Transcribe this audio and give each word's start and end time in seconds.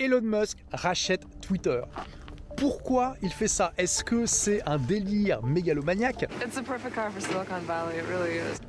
Elon 0.00 0.22
Musk 0.22 0.56
rachète 0.72 1.22
Twitter. 1.42 1.82
Pourquoi 2.56 3.16
il 3.22 3.30
fait 3.30 3.48
ça? 3.48 3.72
Est-ce 3.76 4.02
que 4.02 4.24
c'est 4.24 4.66
un 4.66 4.78
délire 4.78 5.42
mégalomaniaque? 5.42 6.26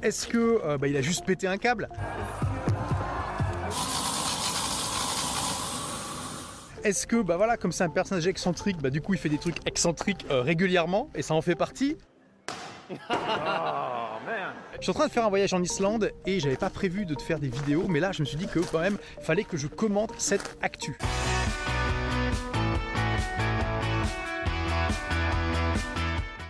Est-ce 0.03 0.27
que 0.27 0.61
euh, 0.65 0.77
bah, 0.77 0.87
il 0.89 0.97
a 0.97 1.01
juste 1.01 1.25
pété 1.25 1.47
un 1.47 1.57
câble? 1.57 1.87
Est-ce 6.83 7.07
que, 7.07 7.21
bah 7.21 7.37
voilà, 7.37 7.55
comme 7.57 7.71
c'est 7.71 7.83
un 7.83 7.89
personnage 7.89 8.27
excentrique, 8.27 8.81
bah 8.81 8.89
du 8.89 9.01
coup 9.01 9.13
il 9.13 9.19
fait 9.19 9.29
des 9.29 9.37
trucs 9.37 9.65
excentriques 9.67 10.25
euh, 10.31 10.41
régulièrement 10.41 11.09
et 11.15 11.21
ça 11.21 11.33
en 11.33 11.41
fait 11.41 11.55
partie? 11.55 11.95
Je 14.77 14.81
suis 14.81 14.91
en 14.91 14.93
train 14.93 15.07
de 15.07 15.11
faire 15.11 15.25
un 15.25 15.29
voyage 15.29 15.53
en 15.53 15.61
Islande 15.61 16.11
et 16.25 16.39
j'avais 16.39 16.57
pas 16.57 16.69
prévu 16.69 17.05
de 17.05 17.15
te 17.15 17.21
faire 17.21 17.39
des 17.39 17.49
vidéos, 17.49 17.85
mais 17.87 17.99
là 17.99 18.11
je 18.11 18.21
me 18.21 18.25
suis 18.25 18.37
dit 18.37 18.47
que 18.47 18.59
quand 18.59 18.79
même 18.79 18.97
fallait 19.21 19.43
que 19.43 19.57
je 19.57 19.67
commente 19.67 20.13
cette 20.17 20.57
actu. 20.61 20.97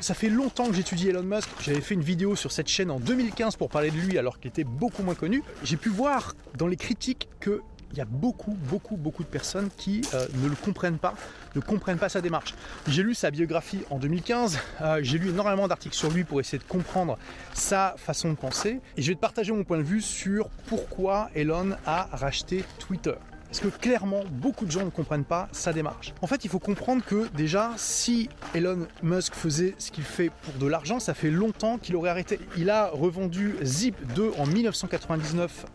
Ça 0.01 0.15
fait 0.15 0.29
longtemps 0.29 0.65
que 0.65 0.73
j'étudie 0.73 1.09
Elon 1.09 1.21
Musk. 1.21 1.47
J'avais 1.61 1.79
fait 1.79 1.93
une 1.93 2.01
vidéo 2.01 2.35
sur 2.35 2.51
cette 2.51 2.67
chaîne 2.67 2.89
en 2.89 2.99
2015 2.99 3.55
pour 3.55 3.69
parler 3.69 3.91
de 3.91 3.97
lui 3.97 4.17
alors 4.17 4.39
qu'il 4.39 4.49
était 4.49 4.63
beaucoup 4.63 5.03
moins 5.03 5.13
connu. 5.13 5.43
J'ai 5.63 5.77
pu 5.77 5.89
voir 5.89 6.33
dans 6.57 6.65
les 6.65 6.75
critiques 6.75 7.29
que 7.39 7.61
il 7.91 7.97
y 7.97 8.01
a 8.01 8.05
beaucoup, 8.05 8.57
beaucoup, 8.69 8.97
beaucoup 8.97 9.23
de 9.23 9.27
personnes 9.27 9.69
qui 9.77 10.01
euh, 10.13 10.25
ne 10.35 10.49
le 10.49 10.55
comprennent 10.55 10.97
pas, 10.97 11.13
ne 11.55 11.61
comprennent 11.61 11.97
pas 11.97 12.09
sa 12.09 12.21
démarche. 12.21 12.55
J'ai 12.87 13.03
lu 13.03 13.13
sa 13.13 13.31
biographie 13.31 13.83
en 13.89 13.99
2015, 13.99 14.59
euh, 14.81 14.99
j'ai 15.01 15.17
lu 15.17 15.29
énormément 15.29 15.67
d'articles 15.67 15.95
sur 15.95 16.09
lui 16.09 16.23
pour 16.23 16.39
essayer 16.39 16.59
de 16.59 16.63
comprendre 16.63 17.17
sa 17.53 17.95
façon 17.97 18.29
de 18.29 18.35
penser, 18.35 18.79
et 18.97 19.01
je 19.01 19.09
vais 19.09 19.15
te 19.15 19.19
partager 19.19 19.51
mon 19.51 19.63
point 19.63 19.77
de 19.77 19.83
vue 19.83 20.01
sur 20.01 20.49
pourquoi 20.67 21.29
Elon 21.35 21.71
a 21.85 22.07
racheté 22.11 22.63
Twitter. 22.79 23.15
Parce 23.51 23.59
que 23.59 23.67
clairement, 23.67 24.21
beaucoup 24.31 24.65
de 24.65 24.71
gens 24.71 24.85
ne 24.85 24.89
comprennent 24.89 25.25
pas 25.25 25.49
sa 25.51 25.73
démarche. 25.73 26.13
En 26.21 26.27
fait, 26.27 26.45
il 26.45 26.49
faut 26.49 26.57
comprendre 26.57 27.03
que 27.03 27.27
déjà, 27.35 27.71
si 27.75 28.29
Elon 28.55 28.87
Musk 29.03 29.35
faisait 29.35 29.75
ce 29.77 29.91
qu'il 29.91 30.05
fait 30.05 30.31
pour 30.43 30.53
de 30.53 30.67
l'argent, 30.67 31.01
ça 31.01 31.13
fait 31.13 31.31
longtemps 31.31 31.77
qu'il 31.77 31.97
aurait 31.97 32.11
arrêté. 32.11 32.39
Il 32.55 32.69
a 32.69 32.87
revendu 32.87 33.57
Zip 33.61 33.97
2 34.15 34.31
en 34.37 34.45
1999 34.45 35.65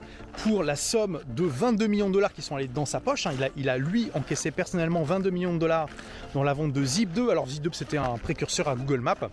pour 0.43 0.63
la 0.63 0.75
somme 0.75 1.21
de 1.29 1.45
22 1.45 1.87
millions 1.87 2.09
de 2.09 2.15
dollars 2.15 2.33
qui 2.33 2.41
sont 2.41 2.57
allés 2.57 2.67
dans 2.67 2.87
sa 2.87 2.99
poche. 2.99 3.27
Hein. 3.27 3.33
Il, 3.37 3.45
a, 3.45 3.49
il 3.59 3.69
a 3.69 3.77
lui 3.77 4.11
encaissé 4.15 4.51
personnellement 4.51 5.03
22 5.03 5.29
millions 5.29 5.53
de 5.53 5.59
dollars 5.59 5.91
dans 6.33 6.43
la 6.43 6.55
vente 6.55 6.73
de 6.73 6.83
Zip 6.83 7.13
2. 7.13 7.29
Alors 7.29 7.47
Zip 7.47 7.63
2 7.63 7.71
c'était 7.75 7.99
un 7.99 8.17
précurseur 8.17 8.69
à 8.69 8.75
Google 8.75 9.01
Maps. 9.01 9.29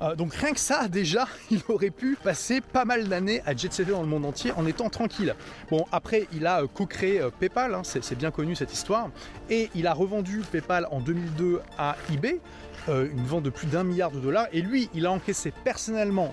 Euh, 0.00 0.14
donc 0.14 0.34
rien 0.34 0.52
que 0.52 0.60
ça, 0.60 0.88
déjà, 0.88 1.26
il 1.50 1.60
aurait 1.68 1.90
pu 1.90 2.16
passer 2.22 2.60
pas 2.60 2.84
mal 2.84 3.08
d'années 3.08 3.42
à 3.46 3.56
jet 3.56 3.68
dans 3.88 4.02
le 4.02 4.08
monde 4.08 4.24
entier 4.24 4.52
en 4.52 4.66
étant 4.66 4.88
tranquille. 4.88 5.34
Bon, 5.70 5.84
après, 5.92 6.26
il 6.32 6.46
a 6.46 6.62
euh, 6.62 6.66
co-créé 6.72 7.20
euh, 7.20 7.30
PayPal, 7.30 7.74
hein, 7.74 7.82
c'est 7.84 8.16
bien 8.16 8.30
connu 8.30 8.54
cette 8.54 8.72
histoire, 8.72 9.10
et 9.50 9.70
il 9.74 9.86
a 9.86 9.92
revendu 9.92 10.42
PayPal 10.50 10.86
en 10.90 11.00
2002 11.00 11.60
à 11.78 11.96
eBay, 12.12 12.40
une 12.88 13.26
vente 13.26 13.42
de 13.42 13.50
plus 13.50 13.66
d'un 13.66 13.84
milliard 13.84 14.10
de 14.10 14.18
dollars, 14.18 14.46
et 14.50 14.62
lui, 14.62 14.88
il 14.94 15.04
a 15.04 15.10
encaissé 15.10 15.52
personnellement 15.62 16.32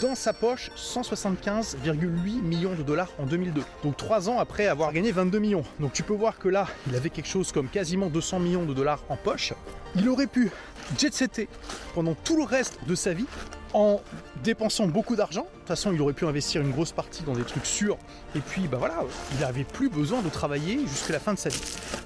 dans 0.00 0.14
sa 0.14 0.32
poche 0.32 0.70
175,8 0.76 2.42
millions 2.42 2.74
de 2.74 2.82
dollars 2.82 3.10
en 3.18 3.26
2002. 3.26 3.62
Donc 3.82 3.96
trois 3.96 4.28
ans 4.28 4.38
après 4.38 4.66
avoir 4.66 4.92
gagné 4.92 5.12
22 5.12 5.38
millions. 5.38 5.64
Donc 5.80 5.92
tu 5.92 6.02
peux 6.02 6.14
voir 6.14 6.38
que 6.38 6.48
là, 6.48 6.66
il 6.88 6.96
avait 6.96 7.10
quelque 7.10 7.28
chose 7.28 7.52
comme 7.52 7.68
quasiment 7.68 8.08
200 8.08 8.40
millions 8.40 8.64
de 8.64 8.74
dollars 8.74 9.02
en 9.08 9.16
poche. 9.16 9.52
Il 9.96 10.08
aurait 10.08 10.26
pu 10.26 10.50
jet 10.98 11.12
setter 11.12 11.48
pendant 11.94 12.14
tout 12.14 12.36
le 12.36 12.44
reste 12.44 12.78
de 12.86 12.94
sa 12.94 13.12
vie 13.12 13.26
en 13.74 14.00
dépensant 14.42 14.86
beaucoup 14.86 15.16
d'argent. 15.16 15.42
De 15.42 15.58
toute 15.58 15.68
façon, 15.68 15.92
il 15.92 16.00
aurait 16.00 16.12
pu 16.12 16.26
investir 16.26 16.60
une 16.60 16.70
grosse 16.70 16.92
partie 16.92 17.22
dans 17.22 17.32
des 17.32 17.44
trucs 17.44 17.66
sûrs. 17.66 17.98
Et 18.34 18.40
puis, 18.40 18.68
bah 18.68 18.76
voilà, 18.78 19.04
il 19.32 19.40
n'avait 19.40 19.64
plus 19.64 19.88
besoin 19.88 20.20
de 20.20 20.28
travailler 20.28 20.80
jusqu'à 20.86 21.14
la 21.14 21.20
fin 21.20 21.34
de 21.34 21.38
sa 21.38 21.48
vie. 21.48 21.62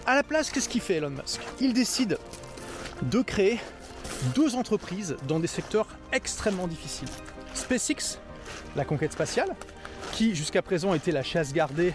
À 0.06 0.14
la 0.14 0.22
place, 0.22 0.50
qu'est-ce 0.50 0.68
qu'il 0.68 0.80
fait 0.80 0.94
Elon 0.94 1.10
Musk? 1.10 1.40
Il 1.60 1.72
décide 1.72 2.18
de 3.02 3.22
créer 3.22 3.58
deux 4.34 4.54
entreprises 4.54 5.16
dans 5.26 5.40
des 5.40 5.46
secteurs 5.46 5.88
extrêmement 6.12 6.68
difficiles. 6.68 7.08
SpaceX, 7.56 8.18
la 8.76 8.84
conquête 8.84 9.12
spatiale, 9.12 9.48
qui 10.12 10.34
jusqu'à 10.34 10.62
présent 10.62 10.94
était 10.94 11.12
la 11.12 11.22
chasse 11.22 11.52
gardée 11.52 11.94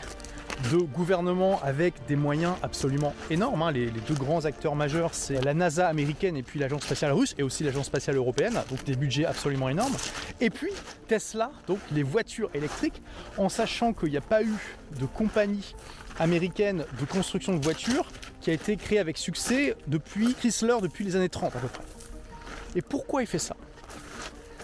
de 0.71 0.77
gouvernements 0.77 1.59
avec 1.63 1.93
des 2.07 2.15
moyens 2.15 2.53
absolument 2.61 3.13
énormes. 3.29 3.61
Hein. 3.63 3.71
Les, 3.71 3.89
deux 3.89 4.13
grands 4.13 4.45
acteurs 4.45 4.75
majeurs, 4.75 5.13
c'est 5.13 5.41
la 5.43 5.53
NASA 5.53 5.87
américaine 5.87 6.37
et 6.37 6.43
puis 6.43 6.59
l'agence 6.59 6.83
spatiale 6.83 7.13
russe 7.13 7.33
et 7.37 7.43
aussi 7.43 7.63
l'agence 7.63 7.87
spatiale 7.87 8.17
européenne, 8.17 8.61
donc 8.69 8.83
des 8.83 8.95
budgets 8.95 9.25
absolument 9.25 9.69
énormes. 9.69 9.95
Et 10.39 10.49
puis 10.49 10.71
Tesla, 11.07 11.51
donc 11.67 11.79
les 11.91 12.03
voitures 12.03 12.49
électriques, 12.53 13.01
en 13.37 13.49
sachant 13.49 13.93
qu'il 13.93 14.09
n'y 14.09 14.17
a 14.17 14.21
pas 14.21 14.43
eu 14.43 14.53
de 14.99 15.05
compagnie 15.05 15.73
américaine 16.19 16.85
de 16.99 17.05
construction 17.05 17.55
de 17.55 17.63
voitures 17.63 18.11
qui 18.41 18.49
a 18.49 18.53
été 18.53 18.75
créée 18.75 18.99
avec 18.99 19.17
succès 19.17 19.75
depuis 19.87 20.33
Chrysler 20.33 20.77
depuis 20.81 21.05
les 21.05 21.15
années 21.15 21.29
30 21.29 21.55
à 21.55 21.59
peu 21.59 21.67
près. 21.67 21.83
Et 22.75 22.81
pourquoi 22.81 23.21
il 23.21 23.27
fait 23.27 23.39
ça? 23.39 23.55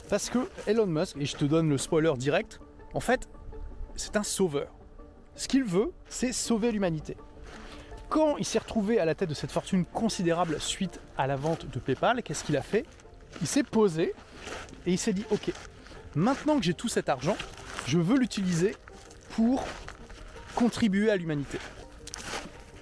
Parce 0.10 0.30
que 0.30 0.40
Elon 0.68 0.88
Musk, 0.88 1.18
et 1.20 1.26
je 1.26 1.36
te 1.36 1.46
donne 1.46 1.70
le 1.70 1.78
spoiler 1.78 2.14
direct, 2.18 2.60
en 2.94 3.00
fait, 3.00 3.28
c'est 3.96 4.16
un 4.16 4.24
sauveur. 4.24 4.70
Ce 5.36 5.48
qu'il 5.48 5.64
veut, 5.64 5.92
c'est 6.08 6.32
sauver 6.32 6.72
l'humanité. 6.72 7.18
Quand 8.10 8.38
il 8.38 8.46
s'est 8.46 8.60
retrouvé 8.60 9.00
à 9.00 9.06
la 9.06 9.16
tête 9.16 9.30
de 9.30 9.34
cette 9.34 9.52
fortune 9.52 9.86
considérable 9.86 10.60
suite 10.62 11.00
à 11.18 11.28
la 11.28 11.36
vente 11.36 11.70
de 11.70 11.80
PayPal, 11.80 12.24
qu'est-ce 12.24 12.44
qu'il 12.44 12.56
a 12.56 12.62
fait? 12.62 12.86
Il 13.42 13.48
s'est 13.48 13.64
posé 13.64 14.14
et 14.86 14.92
il 14.92 14.98
s'est 14.98 15.14
dit 15.14 15.26
Ok, 15.30 15.52
maintenant 16.16 16.58
que 16.58 16.64
j'ai 16.64 16.74
tout 16.74 16.88
cet 16.88 17.10
argent, 17.10 17.36
je 17.86 17.98
veux 17.98 18.18
l'utiliser 18.18 18.76
pour 19.32 19.66
contribuer 20.56 21.12
à 21.12 21.18
l'humanité. 21.18 21.60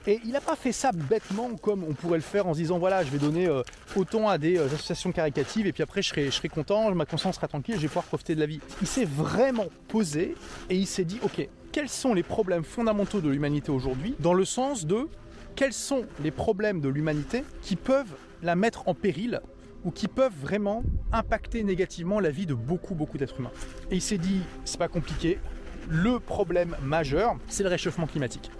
Et 0.07 0.21
il 0.23 0.31
n'a 0.31 0.41
pas 0.41 0.55
fait 0.55 0.71
ça 0.71 0.91
bêtement 0.91 1.55
comme 1.55 1.83
on 1.83 1.93
pourrait 1.93 2.19
le 2.19 2.23
faire 2.23 2.45
en 2.45 2.53
se 2.53 2.59
disant 2.59 2.77
voilà, 2.77 3.03
je 3.03 3.09
vais 3.09 3.17
donner 3.17 3.47
euh, 3.47 3.63
autant 3.95 4.29
à 4.29 4.37
des 4.37 4.57
euh, 4.57 4.65
associations 4.65 5.11
caritatives 5.11 5.67
et 5.67 5.71
puis 5.71 5.83
après 5.83 6.01
je 6.01 6.09
serai, 6.09 6.31
je 6.31 6.47
content, 6.47 6.93
ma 6.93 7.05
conscience 7.05 7.35
sera 7.35 7.47
tranquille, 7.47 7.75
je 7.75 7.81
vais 7.81 7.87
pouvoir 7.87 8.05
profiter 8.05 8.35
de 8.35 8.39
la 8.39 8.45
vie. 8.45 8.59
Il 8.81 8.87
s'est 8.87 9.05
vraiment 9.05 9.67
posé 9.87 10.35
et 10.69 10.75
il 10.75 10.87
s'est 10.87 11.05
dit 11.05 11.19
ok, 11.23 11.47
quels 11.71 11.89
sont 11.89 12.13
les 12.13 12.23
problèmes 12.23 12.63
fondamentaux 12.63 13.21
de 13.21 13.29
l'humanité 13.29 13.71
aujourd'hui 13.71 14.15
dans 14.19 14.33
le 14.33 14.45
sens 14.45 14.85
de 14.85 15.07
quels 15.55 15.73
sont 15.73 16.05
les 16.23 16.31
problèmes 16.31 16.81
de 16.81 16.89
l'humanité 16.89 17.43
qui 17.61 17.75
peuvent 17.75 18.13
la 18.43 18.55
mettre 18.55 18.87
en 18.87 18.93
péril 18.93 19.41
ou 19.83 19.91
qui 19.91 20.07
peuvent 20.07 20.35
vraiment 20.41 20.83
impacter 21.11 21.63
négativement 21.63 22.19
la 22.19 22.29
vie 22.29 22.45
de 22.45 22.53
beaucoup 22.53 22.95
beaucoup 22.95 23.17
d'êtres 23.17 23.39
humains. 23.39 23.51
Et 23.91 23.95
il 23.95 24.01
s'est 24.01 24.17
dit 24.17 24.41
c'est 24.65 24.79
pas 24.79 24.87
compliqué, 24.87 25.39
le 25.87 26.19
problème 26.19 26.75
majeur, 26.81 27.37
c'est 27.47 27.63
le 27.63 27.69
réchauffement 27.69 28.07
climatique. 28.07 28.51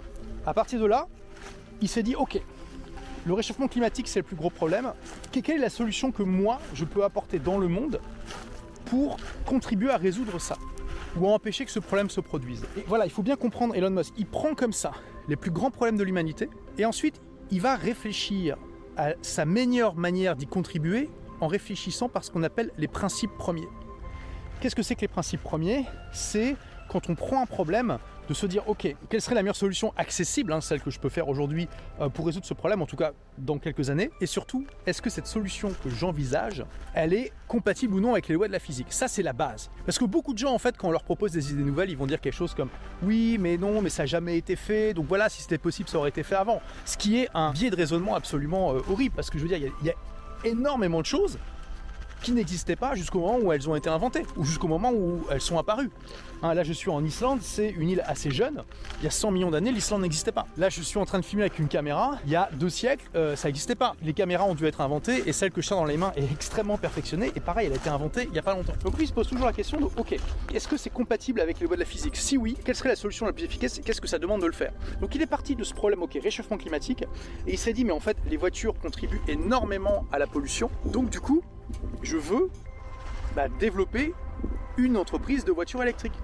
À 0.46 0.54
partir 0.54 0.80
de 0.80 0.86
là, 0.86 1.08
il 1.80 1.88
s'est 1.88 2.02
dit 2.02 2.14
ok, 2.14 2.40
le 3.26 3.34
réchauffement 3.34 3.68
climatique 3.68 4.08
c'est 4.08 4.20
le 4.20 4.24
plus 4.24 4.36
gros 4.36 4.50
problème. 4.50 4.92
Quelle 5.32 5.56
est 5.56 5.58
la 5.58 5.70
solution 5.70 6.12
que 6.12 6.22
moi 6.22 6.60
je 6.72 6.84
peux 6.84 7.04
apporter 7.04 7.38
dans 7.38 7.58
le 7.58 7.68
monde 7.68 8.00
pour 8.86 9.16
contribuer 9.44 9.90
à 9.90 9.96
résoudre 9.96 10.40
ça 10.40 10.56
ou 11.16 11.26
à 11.26 11.32
empêcher 11.32 11.64
que 11.64 11.70
ce 11.70 11.80
problème 11.80 12.08
se 12.08 12.20
produise? 12.20 12.64
Et 12.76 12.84
voilà, 12.86 13.04
il 13.04 13.10
faut 13.10 13.22
bien 13.22 13.36
comprendre 13.36 13.74
Elon 13.74 13.90
Musk. 13.90 14.14
Il 14.16 14.26
prend 14.26 14.54
comme 14.54 14.72
ça 14.72 14.92
les 15.28 15.36
plus 15.36 15.50
grands 15.50 15.70
problèmes 15.70 15.96
de 15.96 16.04
l'humanité 16.04 16.48
et 16.78 16.84
ensuite 16.84 17.20
il 17.50 17.60
va 17.60 17.74
réfléchir 17.74 18.56
à 18.96 19.10
sa 19.22 19.44
meilleure 19.44 19.96
manière 19.96 20.36
d'y 20.36 20.46
contribuer 20.46 21.10
en 21.40 21.48
réfléchissant 21.48 22.08
par 22.08 22.24
ce 22.24 22.30
qu'on 22.30 22.44
appelle 22.44 22.70
les 22.78 22.88
principes 22.88 23.36
premiers. 23.36 23.68
Qu'est-ce 24.60 24.74
que 24.74 24.82
c'est 24.82 24.94
que 24.94 25.02
les 25.02 25.08
principes 25.08 25.42
premiers? 25.42 25.84
C'est 26.12 26.56
quand 26.88 27.08
on 27.08 27.14
prend 27.14 27.42
un 27.42 27.46
problème, 27.46 27.98
de 28.28 28.34
se 28.34 28.46
dire 28.46 28.68
ok, 28.68 28.94
quelle 29.08 29.20
serait 29.20 29.34
la 29.34 29.42
meilleure 29.42 29.56
solution 29.56 29.92
accessible, 29.96 30.52
hein, 30.52 30.60
celle 30.60 30.80
que 30.80 30.90
je 30.90 30.98
peux 30.98 31.08
faire 31.08 31.28
aujourd'hui 31.28 31.68
euh, 32.00 32.08
pour 32.08 32.26
résoudre 32.26 32.46
ce 32.46 32.54
problème, 32.54 32.82
en 32.82 32.86
tout 32.86 32.96
cas 32.96 33.12
dans 33.38 33.58
quelques 33.58 33.90
années, 33.90 34.10
et 34.20 34.26
surtout, 34.26 34.66
est-ce 34.86 35.02
que 35.02 35.10
cette 35.10 35.26
solution 35.26 35.72
que 35.84 35.90
j'envisage, 35.90 36.64
elle 36.94 37.12
est 37.12 37.32
compatible 37.48 37.94
ou 37.94 38.00
non 38.00 38.12
avec 38.12 38.28
les 38.28 38.34
lois 38.34 38.48
de 38.48 38.52
la 38.52 38.58
physique? 38.58 38.88
Ça, 38.90 39.08
c'est 39.08 39.22
la 39.22 39.32
base. 39.32 39.70
Parce 39.84 39.98
que 39.98 40.04
beaucoup 40.04 40.32
de 40.32 40.38
gens, 40.38 40.52
en 40.52 40.58
fait, 40.58 40.76
quand 40.76 40.88
on 40.88 40.92
leur 40.92 41.04
propose 41.04 41.32
des 41.32 41.52
idées 41.52 41.62
nouvelles, 41.62 41.90
ils 41.90 41.96
vont 41.96 42.06
dire 42.06 42.20
quelque 42.20 42.34
chose 42.34 42.54
comme 42.54 42.70
oui, 43.02 43.36
mais 43.38 43.56
non, 43.56 43.82
mais 43.82 43.90
ça 43.90 44.02
n'a 44.02 44.06
jamais 44.06 44.36
été 44.36 44.56
fait, 44.56 44.94
donc 44.94 45.06
voilà, 45.06 45.28
si 45.28 45.42
c'était 45.42 45.58
possible, 45.58 45.88
ça 45.88 45.98
aurait 45.98 46.10
été 46.10 46.22
fait 46.22 46.36
avant. 46.36 46.60
Ce 46.84 46.96
qui 46.96 47.20
est 47.20 47.28
un 47.34 47.52
biais 47.52 47.70
de 47.70 47.76
raisonnement 47.76 48.14
absolument 48.14 48.74
euh, 48.74 48.80
horrible, 48.90 49.14
parce 49.14 49.30
que 49.30 49.38
je 49.38 49.42
veux 49.44 49.48
dire, 49.48 49.70
il 49.80 49.86
y 49.86 49.90
a 49.90 49.94
énormément 50.44 51.00
de 51.00 51.06
choses 51.06 51.38
qui 52.26 52.32
n'existaient 52.32 52.74
pas 52.74 52.96
jusqu'au 52.96 53.20
moment 53.20 53.38
où 53.38 53.52
elles 53.52 53.70
ont 53.70 53.76
été 53.76 53.88
inventées, 53.88 54.24
ou 54.36 54.44
jusqu'au 54.44 54.66
moment 54.66 54.90
où 54.90 55.20
elles 55.30 55.40
sont 55.40 55.58
apparues. 55.58 55.90
Hein, 56.42 56.54
là, 56.54 56.64
je 56.64 56.72
suis 56.72 56.90
en 56.90 57.04
Islande, 57.04 57.38
c'est 57.40 57.70
une 57.70 57.88
île 57.88 58.02
assez 58.04 58.32
jeune. 58.32 58.64
Il 58.98 59.04
y 59.04 59.06
a 59.06 59.12
100 59.12 59.30
millions 59.30 59.52
d'années, 59.52 59.70
l'Islande 59.70 60.02
n'existait 60.02 60.32
pas. 60.32 60.44
Là, 60.56 60.68
je 60.68 60.82
suis 60.82 60.98
en 60.98 61.04
train 61.04 61.20
de 61.20 61.24
filmer 61.24 61.44
avec 61.44 61.60
une 61.60 61.68
caméra. 61.68 62.18
Il 62.24 62.32
y 62.32 62.34
a 62.34 62.50
deux 62.54 62.68
siècles, 62.68 63.08
euh, 63.14 63.36
ça 63.36 63.46
n'existait 63.46 63.76
pas. 63.76 63.94
Les 64.02 64.12
caméras 64.12 64.44
ont 64.44 64.56
dû 64.56 64.66
être 64.66 64.80
inventées 64.80 65.22
et 65.24 65.32
celle 65.32 65.52
que 65.52 65.62
je 65.62 65.68
tiens 65.68 65.76
dans 65.76 65.84
les 65.84 65.96
mains 65.96 66.12
est 66.16 66.24
extrêmement 66.32 66.78
perfectionnée. 66.78 67.30
Et 67.36 67.40
pareil, 67.40 67.68
elle 67.68 67.74
a 67.74 67.76
été 67.76 67.90
inventée 67.90 68.24
il 68.24 68.32
n'y 68.32 68.40
a 68.40 68.42
pas 68.42 68.54
longtemps. 68.54 68.74
Donc 68.82 68.96
lui, 68.96 69.04
il 69.04 69.08
se 69.08 69.12
pose 69.12 69.28
toujours 69.28 69.46
la 69.46 69.52
question 69.52 69.78
de 69.78 69.84
OK, 69.84 70.16
est-ce 70.52 70.66
que 70.66 70.76
c'est 70.76 70.90
compatible 70.90 71.40
avec 71.40 71.60
les 71.60 71.66
lois 71.66 71.76
de 71.76 71.80
la 71.80 71.86
physique? 71.86 72.16
Si 72.16 72.36
oui, 72.36 72.56
quelle 72.64 72.74
serait 72.74 72.88
la 72.88 72.96
solution 72.96 73.26
la 73.26 73.34
plus 73.34 73.44
efficace 73.44 73.78
et 73.78 73.82
qu'est-ce 73.82 74.00
que 74.00 74.08
ça 74.08 74.18
demande 74.18 74.40
de 74.40 74.46
le 74.46 74.52
faire? 74.52 74.72
Donc 75.00 75.14
il 75.14 75.22
est 75.22 75.26
parti 75.26 75.54
de 75.54 75.62
ce 75.62 75.74
problème, 75.74 76.02
OK, 76.02 76.18
réchauffement 76.20 76.58
climatique, 76.58 77.04
et 77.46 77.52
il 77.52 77.58
s'est 77.58 77.72
dit, 77.72 77.84
mais 77.84 77.92
en 77.92 78.00
fait, 78.00 78.16
les 78.28 78.36
voitures 78.36 78.74
contribuent 78.80 79.22
énormément 79.28 80.06
à 80.10 80.18
la 80.18 80.26
pollution. 80.26 80.70
Donc 80.86 81.08
du 81.08 81.20
coup, 81.20 81.44
je 82.02 82.16
veux 82.16 82.50
bah, 83.34 83.48
développer 83.48 84.14
une 84.76 84.96
entreprise 84.96 85.44
de 85.44 85.52
voitures 85.52 85.82
électriques. 85.82 86.18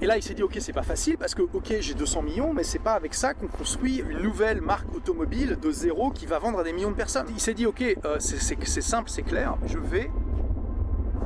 Et 0.00 0.06
là, 0.06 0.16
il 0.16 0.22
s'est 0.22 0.34
dit, 0.34 0.42
ok, 0.42 0.56
c'est 0.58 0.72
pas 0.72 0.82
facile 0.82 1.16
parce 1.16 1.34
que, 1.34 1.42
ok, 1.42 1.74
j'ai 1.80 1.94
200 1.94 2.22
millions, 2.22 2.52
mais 2.52 2.64
c'est 2.64 2.78
pas 2.78 2.94
avec 2.94 3.14
ça 3.14 3.34
qu'on 3.34 3.46
construit 3.46 3.98
une 3.98 4.20
nouvelle 4.20 4.60
marque 4.60 4.92
automobile 4.94 5.58
de 5.60 5.70
zéro 5.70 6.10
qui 6.10 6.26
va 6.26 6.38
vendre 6.38 6.58
à 6.58 6.64
des 6.64 6.72
millions 6.72 6.90
de 6.90 6.96
personnes. 6.96 7.26
Il 7.30 7.40
s'est 7.40 7.54
dit, 7.54 7.66
ok, 7.66 7.82
euh, 8.04 8.16
c'est 8.18 8.80
simple, 8.80 9.08
c'est 9.08 9.22
clair, 9.22 9.56
je 9.64 9.78
vais 9.78 10.10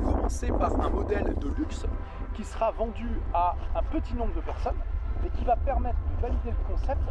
commencer 0.03 0.47
par 0.49 0.79
un 0.79 0.89
modèle 0.89 1.35
de 1.39 1.49
luxe 1.57 1.85
qui 2.35 2.43
sera 2.43 2.71
vendu 2.71 3.09
à 3.33 3.55
un 3.75 3.83
petit 3.83 4.13
nombre 4.13 4.33
de 4.35 4.41
personnes, 4.41 4.77
mais 5.23 5.29
qui 5.29 5.43
va 5.43 5.55
permettre 5.55 5.97
de 6.15 6.21
valider 6.21 6.51
le 6.51 6.75
concept 6.75 7.01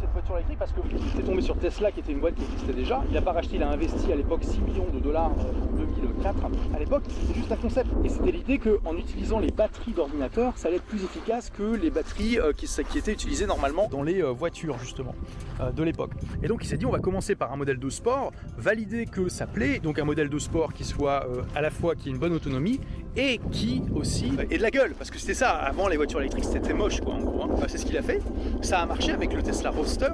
cette 0.00 0.12
voiture 0.12 0.36
électrique 0.36 0.58
parce 0.58 0.72
que 0.72 0.80
c'est 1.14 1.22
tombé 1.22 1.42
sur 1.42 1.56
Tesla 1.56 1.90
qui 1.90 2.00
était 2.00 2.12
une 2.12 2.20
boîte 2.20 2.34
qui 2.34 2.44
existait 2.44 2.72
déjà. 2.72 3.02
Il 3.08 3.14
n'a 3.14 3.22
pas 3.22 3.32
racheté, 3.32 3.56
il 3.56 3.62
a 3.62 3.70
investi 3.70 4.12
à 4.12 4.16
l'époque 4.16 4.44
6 4.44 4.60
millions 4.60 4.88
de 4.92 4.98
dollars 4.98 5.30
en 5.30 5.76
2004. 5.76 6.36
À 6.74 6.78
l'époque, 6.78 7.02
c'était 7.08 7.34
juste 7.34 7.52
un 7.52 7.56
concept. 7.56 7.90
Et 8.04 8.08
c'était 8.08 8.32
l'idée 8.32 8.58
qu'en 8.58 8.96
utilisant 8.96 9.38
les 9.38 9.50
batteries 9.50 9.92
d'ordinateur, 9.92 10.56
ça 10.56 10.68
allait 10.68 10.76
être 10.76 10.84
plus 10.84 11.04
efficace 11.04 11.50
que 11.50 11.74
les 11.74 11.90
batteries 11.90 12.38
euh, 12.38 12.52
qui, 12.52 12.66
qui, 12.66 12.98
étaient 12.98 13.12
utilisées 13.12 13.46
normalement 13.46 13.88
dans 13.90 14.02
les 14.02 14.22
euh, 14.22 14.30
voitures 14.30 14.78
justement 14.78 15.14
euh, 15.60 15.70
de 15.70 15.82
l'époque. 15.82 16.12
Et 16.42 16.48
donc 16.48 16.64
il 16.64 16.66
s'est 16.66 16.76
dit 16.76 16.86
on 16.86 16.92
va 16.92 17.00
commencer 17.00 17.34
par 17.34 17.52
un 17.52 17.56
modèle 17.56 17.78
de 17.78 17.90
sport, 17.90 18.32
valider 18.56 19.06
que 19.06 19.28
ça 19.28 19.46
plaît, 19.46 19.78
donc 19.78 19.98
un 19.98 20.04
modèle 20.04 20.28
de 20.28 20.38
sport 20.38 20.72
qui 20.72 20.84
soit 20.84 21.26
à 21.54 21.60
la 21.60 21.70
fois 21.70 21.94
qui 21.94 22.08
ait 22.08 22.12
une 22.12 22.18
bonne 22.18 22.32
autonomie 22.32 22.80
et 23.16 23.40
qui 23.50 23.82
aussi 23.94 24.32
ait 24.50 24.58
de 24.58 24.62
la 24.62 24.70
gueule. 24.70 24.94
Parce 24.96 25.10
que 25.10 25.18
c'était 25.18 25.34
ça, 25.34 25.50
avant 25.50 25.88
les 25.88 25.96
voitures 25.96 26.20
électriques 26.20 26.46
c'était 26.50 26.74
moche 26.74 27.00
quoi 27.00 27.14
en 27.14 27.20
gros. 27.20 27.42
Hein. 27.44 27.66
c'est 27.68 27.78
ce 27.78 27.86
qu'il 27.86 27.96
a 27.96 28.02
fait. 28.02 28.20
Ça 28.62 28.80
a 28.80 28.86
marché 28.86 29.12
avec 29.12 29.32
le 29.32 29.42
Tesla 29.42 29.70
Roadster 29.70 30.12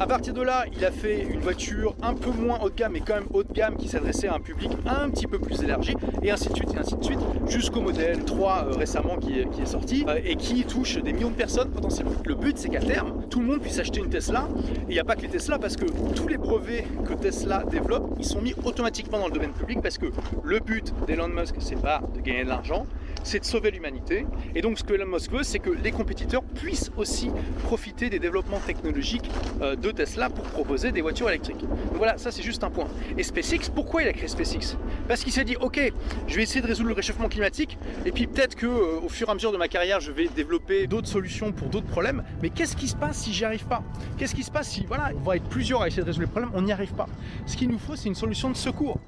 à 0.00 0.06
partir 0.06 0.32
de 0.32 0.42
là, 0.42 0.64
il 0.74 0.82
a 0.84 0.90
fait 0.90 1.22
une 1.22 1.40
voiture 1.40 1.94
un 2.02 2.14
peu 2.14 2.30
moins 2.30 2.58
haut 2.62 2.70
de 2.70 2.74
gamme, 2.74 2.92
mais 2.92 3.00
quand 3.00 3.14
même 3.14 3.28
haut 3.34 3.42
de 3.42 3.52
gamme, 3.52 3.76
qui 3.76 3.88
s'adressait 3.88 4.28
à 4.28 4.34
un 4.34 4.40
public 4.40 4.70
un 4.86 5.10
petit 5.10 5.26
peu 5.26 5.38
plus 5.38 5.62
élargi, 5.62 5.94
et 6.22 6.30
ainsi 6.30 6.48
de 6.48 6.54
suite, 6.54 6.72
et 6.74 6.78
ainsi 6.78 6.96
de 6.96 7.04
suite, 7.04 7.18
jusqu'au 7.46 7.80
modèle 7.80 8.24
3 8.24 8.64
euh, 8.64 8.76
récemment 8.76 9.16
qui 9.18 9.40
est, 9.40 9.50
qui 9.50 9.60
est 9.62 9.66
sorti, 9.66 10.04
euh, 10.08 10.18
et 10.24 10.36
qui 10.36 10.64
touche 10.64 10.96
des 11.02 11.12
millions 11.12 11.30
de 11.30 11.34
personnes 11.34 11.70
potentiellement. 11.70 12.12
Le 12.24 12.34
but, 12.34 12.56
c'est 12.56 12.70
qu'à 12.70 12.80
terme, 12.80 13.24
tout 13.28 13.40
le 13.40 13.46
monde 13.46 13.60
puisse 13.60 13.78
acheter 13.78 14.00
une 14.00 14.08
Tesla, 14.08 14.48
et 14.56 14.82
il 14.88 14.92
n'y 14.92 14.98
a 14.98 15.04
pas 15.04 15.16
que 15.16 15.22
les 15.22 15.28
Tesla, 15.28 15.58
parce 15.58 15.76
que 15.76 15.84
tous 16.14 16.28
les 16.28 16.38
brevets 16.38 16.86
que 17.06 17.12
Tesla 17.12 17.64
développe, 17.70 18.14
ils 18.18 18.24
sont 18.24 18.40
mis 18.40 18.54
automatiquement 18.64 19.18
dans 19.18 19.26
le 19.26 19.32
domaine 19.32 19.52
public, 19.52 19.82
parce 19.82 19.98
que 19.98 20.06
le 20.44 20.60
but 20.60 20.94
d'Elon 21.06 21.28
Musk, 21.28 21.56
c'est 21.58 21.80
pas 21.80 22.00
de 22.14 22.20
gagner 22.20 22.39
de 22.44 22.48
l'argent, 22.48 22.86
c'est 23.22 23.40
de 23.40 23.44
sauver 23.44 23.70
l'humanité. 23.70 24.26
Et 24.54 24.62
donc 24.62 24.78
ce 24.78 24.84
que 24.84 24.94
Elon 24.94 25.06
Musk 25.06 25.30
veut, 25.30 25.42
c'est 25.42 25.58
que 25.58 25.70
les 25.70 25.92
compétiteurs 25.92 26.42
puissent 26.42 26.90
aussi 26.96 27.30
profiter 27.64 28.10
des 28.10 28.18
développements 28.18 28.60
technologiques 28.60 29.30
euh, 29.62 29.76
de 29.76 29.90
Tesla 29.90 30.28
pour 30.30 30.44
proposer 30.44 30.92
des 30.92 31.00
voitures 31.00 31.28
électriques. 31.28 31.60
Donc 31.60 31.96
voilà, 31.96 32.18
ça 32.18 32.30
c'est 32.30 32.42
juste 32.42 32.64
un 32.64 32.70
point. 32.70 32.88
Et 33.16 33.22
SpaceX, 33.22 33.70
pourquoi 33.74 34.02
il 34.02 34.08
a 34.08 34.12
créé 34.12 34.28
SpaceX? 34.28 34.76
Parce 35.08 35.22
qu'il 35.22 35.32
s'est 35.32 35.44
dit, 35.44 35.56
ok, 35.56 35.92
je 36.26 36.36
vais 36.36 36.42
essayer 36.42 36.60
de 36.60 36.66
résoudre 36.66 36.88
le 36.88 36.94
réchauffement 36.94 37.28
climatique, 37.28 37.78
et 38.04 38.12
puis 38.12 38.26
peut-être 38.26 38.54
que 38.54 38.66
euh, 38.66 39.00
au 39.00 39.08
fur 39.08 39.28
et 39.28 39.30
à 39.30 39.34
mesure 39.34 39.52
de 39.52 39.56
ma 39.56 39.68
carrière, 39.68 40.00
je 40.00 40.12
vais 40.12 40.28
développer 40.28 40.86
d'autres 40.86 41.08
solutions 41.08 41.52
pour 41.52 41.68
d'autres 41.68 41.86
problèmes. 41.86 42.22
Mais 42.42 42.50
qu'est-ce 42.50 42.76
qui 42.76 42.88
se 42.88 42.96
passe 42.96 43.18
si 43.18 43.32
j'y 43.32 43.44
arrive 43.44 43.66
pas? 43.66 43.82
Qu'est-ce 44.18 44.34
qui 44.34 44.42
se 44.42 44.50
passe 44.50 44.68
si, 44.70 44.86
voilà, 44.86 45.10
on 45.16 45.20
va 45.20 45.36
être 45.36 45.48
plusieurs 45.48 45.82
à 45.82 45.88
essayer 45.88 46.02
de 46.02 46.06
résoudre 46.06 46.26
les 46.26 46.30
problèmes, 46.30 46.50
on 46.54 46.62
n'y 46.62 46.72
arrive 46.72 46.94
pas? 46.94 47.06
Ce 47.46 47.56
qu'il 47.56 47.68
nous 47.68 47.78
faut, 47.78 47.96
c'est 47.96 48.08
une 48.08 48.14
solution 48.14 48.50
de 48.50 48.56
secours. 48.56 48.98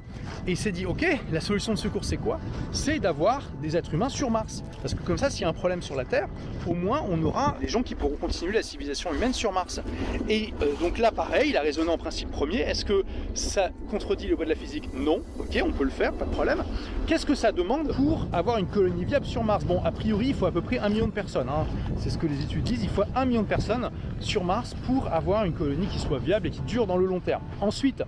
Et 0.47 0.53
il 0.53 0.57
s'est 0.57 0.73
dit, 0.73 0.87
ok, 0.87 1.07
la 1.33 1.41
solution 1.41 1.73
de 1.73 1.79
secours, 1.79 2.05
c'est 2.05 2.17
quoi? 2.17 2.41
C'est 2.73 2.99
d'avoir 2.99 3.43
des 3.61 3.77
êtres 3.77 3.95
humains 3.95 4.02
sur 4.09 4.31
Mars. 4.31 4.63
Parce 4.81 4.95
que 4.95 5.03
comme 5.03 5.19
ça, 5.19 5.31
s'il 5.31 5.43
y 5.43 5.45
a 5.45 5.49
un 5.49 5.53
problème 5.53 5.83
sur 5.83 5.95
la 5.95 6.05
Terre, 6.05 6.29
au 6.67 6.75
moins 6.75 7.03
on 7.09 7.23
aura 7.23 7.57
des 7.61 7.69
gens 7.69 7.83
qui 7.83 7.95
pourront 7.95 8.17
continuer 8.17 8.53
la 8.53 8.63
civilisation 8.63 9.13
humaine 9.13 9.33
sur 9.33 9.53
Mars. 9.53 9.81
Et 10.29 10.53
euh, 10.63 10.73
donc 10.81 10.99
là, 10.99 11.11
pareil, 11.11 11.51
il 11.51 11.57
a 11.57 11.61
raisonné 11.61 11.91
en 11.91 11.99
principe 11.99 12.31
premier. 12.31 12.61
Est-ce 12.61 12.85
que 12.85 13.05
ça 13.35 13.71
contredit 13.91 14.29
le 14.29 14.37
bois 14.37 14.45
de 14.45 14.51
la 14.51 14.57
physique? 14.57 14.89
Non. 14.95 15.23
Ok, 15.39 15.61
on 15.65 15.73
peut 15.73 15.85
le 15.85 15.91
faire, 15.91 16.13
pas 16.13 16.25
de 16.25 16.31
problème. 16.31 16.65
Qu'est-ce 17.07 17.27
que 17.27 17.35
ça 17.35 17.53
demande 17.53 17.93
pour 17.93 18.27
avoir 18.33 18.59
une 18.59 18.67
colonie 18.67 19.05
viable 19.05 19.27
sur 19.27 19.43
Mars? 19.43 19.65
Bon, 19.65 19.83
a 19.85 19.93
priori, 19.93 20.29
il 20.29 20.35
faut 20.35 20.47
à 20.47 20.53
peu 20.53 20.63
près 20.63 20.79
un 20.79 20.89
million 20.89 21.07
de 21.07 21.13
personnes. 21.13 21.49
Hein. 21.49 21.67
C'est 21.99 22.11
ce 22.11 22.19
que 22.19 22.27
les 22.27 22.43
études 22.43 22.63
disent. 22.63 22.83
Il 22.83 22.89
faut 22.89 23.03
un 23.15 23.25
million 23.25 23.43
de 23.43 23.49
personnes 23.49 23.91
sur 24.21 24.45
Mars 24.45 24.75
pour 24.87 25.13
avoir 25.13 25.45
une 25.45 25.53
colonie 25.53 25.87
qui 25.87 25.99
soit 25.99 26.19
viable 26.19 26.47
et 26.49 26.51
qui 26.51 26.61
dure 26.63 26.87
dans 26.87 26.97
le 26.97 27.07
long 27.07 27.21
terme. 27.21 27.43
Ensuite, 27.61 28.03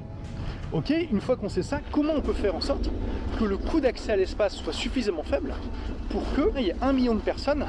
Ok, 0.75 0.93
une 1.12 1.21
fois 1.21 1.37
qu'on 1.37 1.49
sait 1.49 1.62
ça, 1.62 1.81
comment 1.93 2.15
on 2.17 2.21
peut 2.21 2.32
faire 2.32 2.56
en 2.56 2.61
sorte 2.61 2.91
que 3.38 3.44
le 3.44 3.56
coût 3.56 3.79
d'accès 3.79 4.11
à 4.11 4.17
l'espace 4.17 4.56
soit 4.56 4.73
suffisamment 4.73 5.23
faible 5.23 5.55
pour 6.11 6.23
qu'il 6.35 6.65
y 6.65 6.71
ait 6.71 6.75
un 6.82 6.93
million 6.93 7.15
de 7.15 7.21
personnes 7.21 7.65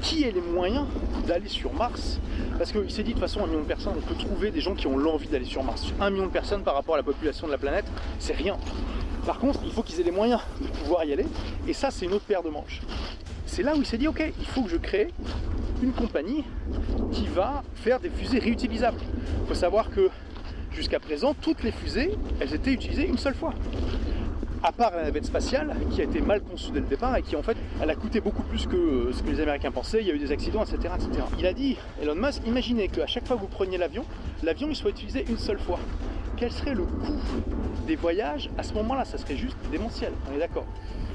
qui 0.00 0.24
aient 0.24 0.30
les 0.30 0.40
moyens 0.40 0.86
d'aller 1.26 1.50
sur 1.50 1.74
Mars? 1.74 2.18
Parce 2.56 2.72
qu'il 2.72 2.90
s'est 2.90 3.02
dit 3.02 3.10
de 3.10 3.18
toute 3.18 3.20
façon, 3.20 3.44
un 3.44 3.46
million 3.46 3.60
de 3.60 3.66
personnes, 3.66 3.92
on 3.94 4.00
peut 4.00 4.14
trouver 4.14 4.50
des 4.50 4.62
gens 4.62 4.74
qui 4.74 4.86
ont 4.86 4.96
l'envie 4.96 5.28
d'aller 5.28 5.44
sur 5.44 5.62
Mars. 5.62 5.92
Un 6.00 6.08
million 6.08 6.24
de 6.24 6.30
personnes 6.30 6.62
par 6.62 6.74
rapport 6.74 6.94
à 6.94 6.96
la 6.96 7.04
population 7.04 7.46
de 7.46 7.52
la 7.52 7.58
planète, 7.58 7.84
c'est 8.18 8.34
rien. 8.34 8.56
Par 9.26 9.38
contre, 9.38 9.60
il 9.62 9.70
faut 9.70 9.82
qu'ils 9.82 10.00
aient 10.00 10.04
les 10.04 10.10
moyens 10.10 10.40
de 10.58 10.68
pouvoir 10.68 11.04
y 11.04 11.12
aller, 11.12 11.26
et 11.68 11.74
ça, 11.74 11.90
c'est 11.90 12.06
une 12.06 12.14
autre 12.14 12.24
paire 12.24 12.42
de 12.42 12.48
manches. 12.48 12.80
C'est 13.44 13.62
là 13.62 13.74
où 13.76 13.80
il 13.80 13.86
s'est 13.86 13.98
dit, 13.98 14.08
ok, 14.08 14.32
il 14.40 14.46
faut 14.46 14.62
que 14.62 14.70
je 14.70 14.78
crée 14.78 15.08
une 15.82 15.92
compagnie 15.92 16.42
qui 17.12 17.26
va 17.26 17.62
faire 17.74 18.00
des 18.00 18.08
fusées 18.08 18.38
réutilisables. 18.38 18.98
Il 19.42 19.48
faut 19.48 19.54
savoir 19.54 19.90
que 19.90 20.08
Jusqu'à 20.76 21.00
présent, 21.00 21.32
toutes 21.32 21.62
les 21.62 21.72
fusées, 21.72 22.10
elles 22.38 22.54
étaient 22.54 22.72
utilisées 22.72 23.06
une 23.06 23.16
seule 23.16 23.34
fois. 23.34 23.54
À 24.62 24.72
part 24.72 24.90
la 24.94 25.04
navette 25.04 25.24
spatiale, 25.24 25.74
qui 25.90 26.02
a 26.02 26.04
été 26.04 26.20
mal 26.20 26.42
conçue 26.42 26.70
dès 26.70 26.80
le 26.80 26.86
départ 26.86 27.16
et 27.16 27.22
qui 27.22 27.34
en 27.34 27.42
fait, 27.42 27.56
elle 27.80 27.88
a 27.88 27.94
coûté 27.94 28.20
beaucoup 28.20 28.42
plus 28.42 28.66
que 28.66 28.76
euh, 28.76 29.12
ce 29.12 29.22
que 29.22 29.30
les 29.30 29.40
Américains 29.40 29.70
pensaient, 29.70 30.02
il 30.02 30.06
y 30.06 30.10
a 30.10 30.14
eu 30.14 30.18
des 30.18 30.32
accidents, 30.32 30.62
etc. 30.62 30.94
Il 31.38 31.46
a 31.46 31.54
dit, 31.54 31.78
Elon 32.02 32.14
Musk, 32.14 32.42
imaginez 32.46 32.88
qu'à 32.88 33.06
chaque 33.06 33.26
fois 33.26 33.36
que 33.36 33.40
vous 33.40 33.48
preniez 33.48 33.78
l'avion, 33.78 34.04
l'avion 34.42 34.68
il 34.68 34.76
soit 34.76 34.90
utilisé 34.90 35.24
une 35.30 35.38
seule 35.38 35.58
fois. 35.58 35.78
Quel 36.36 36.52
serait 36.52 36.74
le 36.74 36.84
coût 36.84 37.22
des 37.86 37.96
voyages 37.96 38.50
À 38.58 38.62
ce 38.62 38.74
moment-là, 38.74 39.06
ça 39.06 39.16
serait 39.16 39.36
juste 39.36 39.56
démentiel, 39.70 40.12
on 40.30 40.36
est 40.36 40.40
d'accord. 40.40 40.66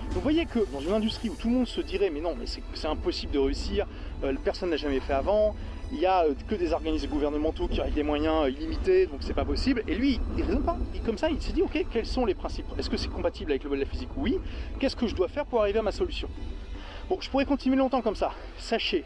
Vous 0.10 0.22
voyez 0.22 0.46
que 0.48 0.60
dans 0.74 0.82
une 0.82 0.94
industrie 0.94 1.30
où 1.30 1.36
tout 1.36 1.48
le 1.48 1.54
monde 1.54 1.68
se 1.68 1.82
dirait 1.82 2.10
mais 2.10 2.20
non 2.20 2.36
mais 2.38 2.46
c'est 2.46 2.88
impossible 2.88 3.32
de 3.32 3.40
réussir, 3.40 3.86
euh, 4.24 4.34
personne 4.44 4.72
n'a 4.72 4.76
jamais 4.76 5.00
fait 5.00 5.14
avant, 5.14 5.56
il 5.92 6.00
n'y 6.00 6.06
a 6.06 6.24
euh, 6.24 6.34
que 6.48 6.56
des 6.56 6.74
organismes 6.74 7.08
gouvernementaux 7.08 7.68
qui 7.68 7.82
ont 7.82 7.90
des 7.90 8.04
moyens 8.04 8.46
euh, 8.46 8.50
illimités, 8.50 9.06
donc 9.08 9.20
c'est 9.22 9.34
pas 9.34 9.46
possible. 9.46 9.84
Et 9.88 9.96
lui, 9.96 10.20
il 10.38 10.44
raisonne 10.44 10.64
pas. 10.64 10.78
Et 10.96 11.00
comme 11.00 11.18
ça, 11.18 11.30
il 11.30 11.42
s'est 11.42 11.52
dit, 11.52 11.62
ok, 11.62 11.86
quels 11.92 12.06
sont 12.06 12.26
les 12.26 12.34
principes? 12.34 12.66
Est-ce 12.78 12.90
que 12.90 12.98
c'est 12.98 13.10
compatible 13.10 13.52
avec 13.52 13.64
le 13.64 13.70
modèle 13.70 13.86
de 13.86 13.90
la 13.90 13.92
physique? 13.92 14.10
Oui. 14.16 14.40
Qu'est-ce 14.80 14.96
que 14.96 15.08
je 15.08 15.16
dois 15.16 15.28
faire 15.28 15.46
pour 15.46 15.62
arriver 15.62 15.80
à 15.80 15.84
ma 15.84 15.92
solution? 15.92 16.30
Bon, 17.10 17.20
je 17.20 17.30
pourrais 17.30 17.46
continuer 17.46 17.76
longtemps 17.76 18.02
comme 18.02 18.16
ça. 18.16 18.32
Sachez 18.58 19.04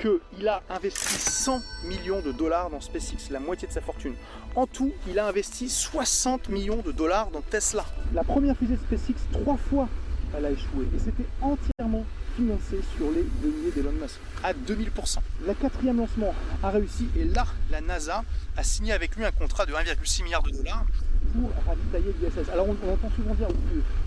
qu'il 0.00 0.48
a 0.48 0.62
investi 0.68 1.14
100 1.14 1.62
millions 1.84 2.20
de 2.20 2.32
dollars 2.32 2.70
dans 2.70 2.80
SpaceX, 2.80 3.30
la 3.30 3.40
moitié 3.40 3.68
de 3.68 3.72
sa 3.72 3.80
fortune. 3.80 4.14
En 4.54 4.66
tout, 4.66 4.92
il 5.08 5.18
a 5.18 5.26
investi 5.26 5.68
60 5.70 6.48
millions 6.48 6.82
de 6.82 6.92
dollars 6.92 7.30
dans 7.30 7.40
Tesla. 7.40 7.84
La 8.12 8.24
première 8.24 8.56
fusée 8.56 8.74
de 8.74 8.80
SpaceX, 8.80 9.14
trois 9.32 9.56
fois, 9.56 9.88
elle 10.36 10.44
a 10.44 10.50
échoué. 10.50 10.86
Et 10.94 10.98
c'était 10.98 11.26
entièrement 11.40 12.04
financé 12.36 12.80
sur 12.96 13.10
les 13.10 13.24
deniers 13.42 13.70
d'Elon 13.74 13.92
Musk 13.92 14.16
à 14.42 14.52
2000%. 14.52 15.18
Le 15.46 15.54
quatrième 15.54 15.96
lancement 15.98 16.34
a 16.62 16.70
réussi 16.70 17.08
et 17.16 17.24
là, 17.24 17.46
la 17.70 17.80
NASA 17.80 18.22
a 18.56 18.62
signé 18.62 18.92
avec 18.92 19.16
lui 19.16 19.24
un 19.24 19.32
contrat 19.32 19.66
de 19.66 19.72
1,6 19.72 20.24
milliard 20.24 20.42
de 20.42 20.50
dollars 20.50 20.84
pour 21.32 21.50
ravitailler 21.66 22.14
l'ISS. 22.20 22.48
Alors 22.52 22.68
on, 22.68 22.92
entend 22.92 23.10
souvent 23.16 23.34
dire 23.34 23.48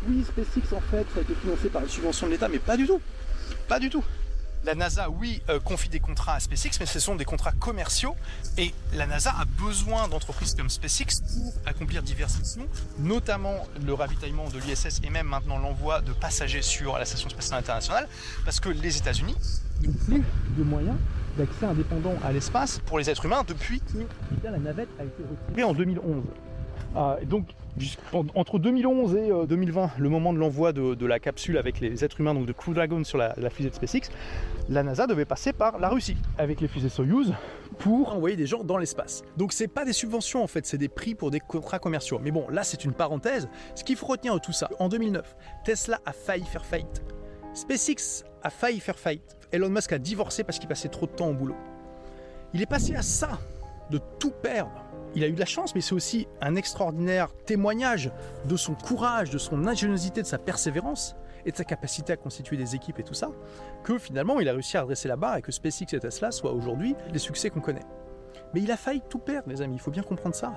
oui, 0.07 0.23
SpaceX 0.23 0.75
en 0.75 0.81
fait, 0.81 1.05
ça 1.13 1.19
a 1.19 1.21
été 1.21 1.33
financé 1.35 1.69
par 1.69 1.81
une 1.81 1.89
subvention 1.89 2.27
de 2.27 2.31
l'État, 2.33 2.47
mais 2.47 2.59
pas 2.59 2.77
du 2.77 2.85
tout. 2.85 3.01
Pas 3.67 3.79
du 3.79 3.89
tout. 3.89 4.03
La 4.65 4.75
NASA, 4.75 5.09
oui, 5.09 5.41
euh, 5.47 5.59
confie 5.61 5.87
des 5.87 6.01
contrats 6.01 6.33
à 6.33 6.39
SpaceX, 6.41 6.71
mais 6.81 6.85
ce 6.85 6.99
sont 6.99 7.15
des 7.15 7.23
contrats 7.23 7.53
commerciaux. 7.53 8.15
Et 8.57 8.73
la 8.93 9.07
NASA 9.07 9.31
a 9.31 9.45
besoin 9.45 10.09
d'entreprises 10.09 10.53
comme 10.53 10.69
SpaceX 10.69 11.21
pour 11.21 11.53
accomplir 11.65 12.03
diverses 12.03 12.37
missions, 12.39 12.67
notamment 12.97 13.55
le 13.85 13.93
ravitaillement 13.93 14.49
de 14.49 14.59
l'ISS 14.59 14.99
et 15.03 15.09
même 15.09 15.27
maintenant 15.27 15.57
l'envoi 15.57 16.01
de 16.01 16.11
passagers 16.11 16.61
sur 16.61 16.97
la 16.97 17.05
Station 17.05 17.29
spatiale 17.29 17.59
internationale, 17.59 18.07
parce 18.43 18.59
que 18.59 18.67
les 18.69 18.97
États-Unis 18.97 19.35
n'ont 19.81 19.93
plus 19.93 20.23
de 20.57 20.63
moyens 20.63 20.97
d'accès 21.37 21.65
indépendant 21.65 22.15
à 22.23 22.33
l'espace 22.33 22.79
pour 22.79 22.99
les 22.99 23.09
êtres 23.09 23.25
humains 23.25 23.43
depuis 23.47 23.79
que 23.79 24.05
la 24.43 24.57
navette 24.57 24.89
a 24.99 25.03
été 25.03 25.23
retirée 25.47 25.63
en 25.63 25.73
2011. 25.73 26.23
Ah, 26.95 27.15
donc 27.23 27.47
entre 28.13 28.59
2011 28.59 29.15
et 29.15 29.31
2020, 29.47 29.83
euh, 29.83 29.87
le 29.97 30.09
moment 30.09 30.33
de 30.33 30.37
l'envoi 30.37 30.73
de, 30.73 31.05
la 31.05 31.19
capsule 31.19 31.57
avec 31.57 31.79
les 31.79 32.03
êtres 32.03 32.19
humains, 32.19 32.33
donc 32.33 32.45
de 32.45 32.51
Crew 32.53 32.73
Dragon 32.73 33.03
sur 33.03 33.17
la, 33.17 33.49
fusée 33.49 33.69
de 33.69 33.75
SpaceX, 33.75 34.09
la 34.69 34.83
NASA 34.83 35.07
devait 35.07 35.25
passer 35.25 35.53
par 35.53 35.79
la 35.79 35.89
Russie 35.89 36.17
avec 36.37 36.61
les 36.61 36.67
fusées 36.67 36.89
Soyuz 36.89 37.33
pour 37.79 38.13
envoyer 38.13 38.35
des 38.35 38.45
gens 38.45 38.63
dans 38.63 38.77
l'espace. 38.77 39.23
Donc 39.37 39.53
c'est 39.53 39.67
pas 39.67 39.85
des 39.85 39.93
subventions 39.93 40.43
en 40.43 40.47
fait, 40.47 40.65
c'est 40.65 40.77
des 40.77 40.89
prix 40.89 41.15
pour 41.15 41.31
des 41.31 41.39
contrats 41.39 41.79
commerciaux. 41.79 42.19
Mais 42.21 42.31
bon, 42.31 42.47
là 42.49 42.63
c'est 42.63 42.85
une 42.85 42.93
parenthèse. 42.93 43.49
Ce 43.75 43.83
qu'il 43.83 43.95
faut 43.95 44.07
retenir 44.07 44.33
de 44.35 44.39
tout 44.39 44.53
ça, 44.53 44.69
en 44.79 44.89
2009, 44.89 45.35
Tesla 45.65 45.99
a 46.05 46.13
failli 46.13 46.45
faire 46.45 46.65
faillite. 46.65 47.01
SpaceX 47.53 48.23
a 48.43 48.49
failli 48.49 48.79
faire 48.79 48.99
faillite. 48.99 49.37
Elon 49.51 49.69
Musk 49.69 49.91
a 49.93 49.97
divorcé 49.97 50.43
parce 50.43 50.59
qu'il 50.59 50.69
passait 50.69 50.89
trop 50.89 51.07
de 51.07 51.11
temps 51.11 51.29
au 51.29 51.33
boulot. 51.33 51.55
Il 52.53 52.61
est 52.61 52.67
passé 52.67 52.95
à 52.95 53.01
ça, 53.01 53.39
de 53.89 53.99
tout 54.19 54.31
perdre 54.31 54.85
il 55.15 55.23
a 55.23 55.27
eu 55.27 55.33
de 55.33 55.39
la 55.39 55.45
chance, 55.45 55.75
mais 55.75 55.81
c'est 55.81 55.93
aussi 55.93 56.27
un 56.41 56.55
extraordinaire 56.55 57.29
témoignage 57.45 58.11
de 58.45 58.55
son 58.55 58.75
courage, 58.75 59.29
de 59.29 59.37
son 59.37 59.67
ingéniosité, 59.67 60.21
de 60.21 60.27
sa 60.27 60.37
persévérance 60.37 61.15
et 61.45 61.51
de 61.51 61.57
sa 61.57 61.63
capacité 61.63 62.13
à 62.13 62.17
constituer 62.17 62.57
des 62.57 62.75
équipes 62.75 62.99
et 62.99 63.03
tout 63.03 63.13
ça, 63.13 63.31
que 63.83 63.97
finalement 63.97 64.39
il 64.39 64.49
a 64.49 64.53
réussi 64.53 64.77
à 64.77 64.81
adresser 64.81 65.07
la 65.07 65.15
barre 65.15 65.37
et 65.37 65.41
que 65.41 65.51
SpaceX 65.51 65.93
et 65.93 65.99
Tesla 65.99 66.31
soient 66.31 66.53
aujourd'hui 66.53 66.95
les 67.11 67.19
succès 67.19 67.49
qu'on 67.49 67.61
connaît. 67.61 67.85
Mais 68.53 68.61
il 68.61 68.71
a 68.71 68.77
failli 68.77 69.01
tout 69.09 69.19
perdre, 69.19 69.49
les 69.49 69.61
amis, 69.61 69.75
il 69.75 69.81
faut 69.81 69.91
bien 69.91 70.03
comprendre 70.03 70.35
ça. 70.35 70.53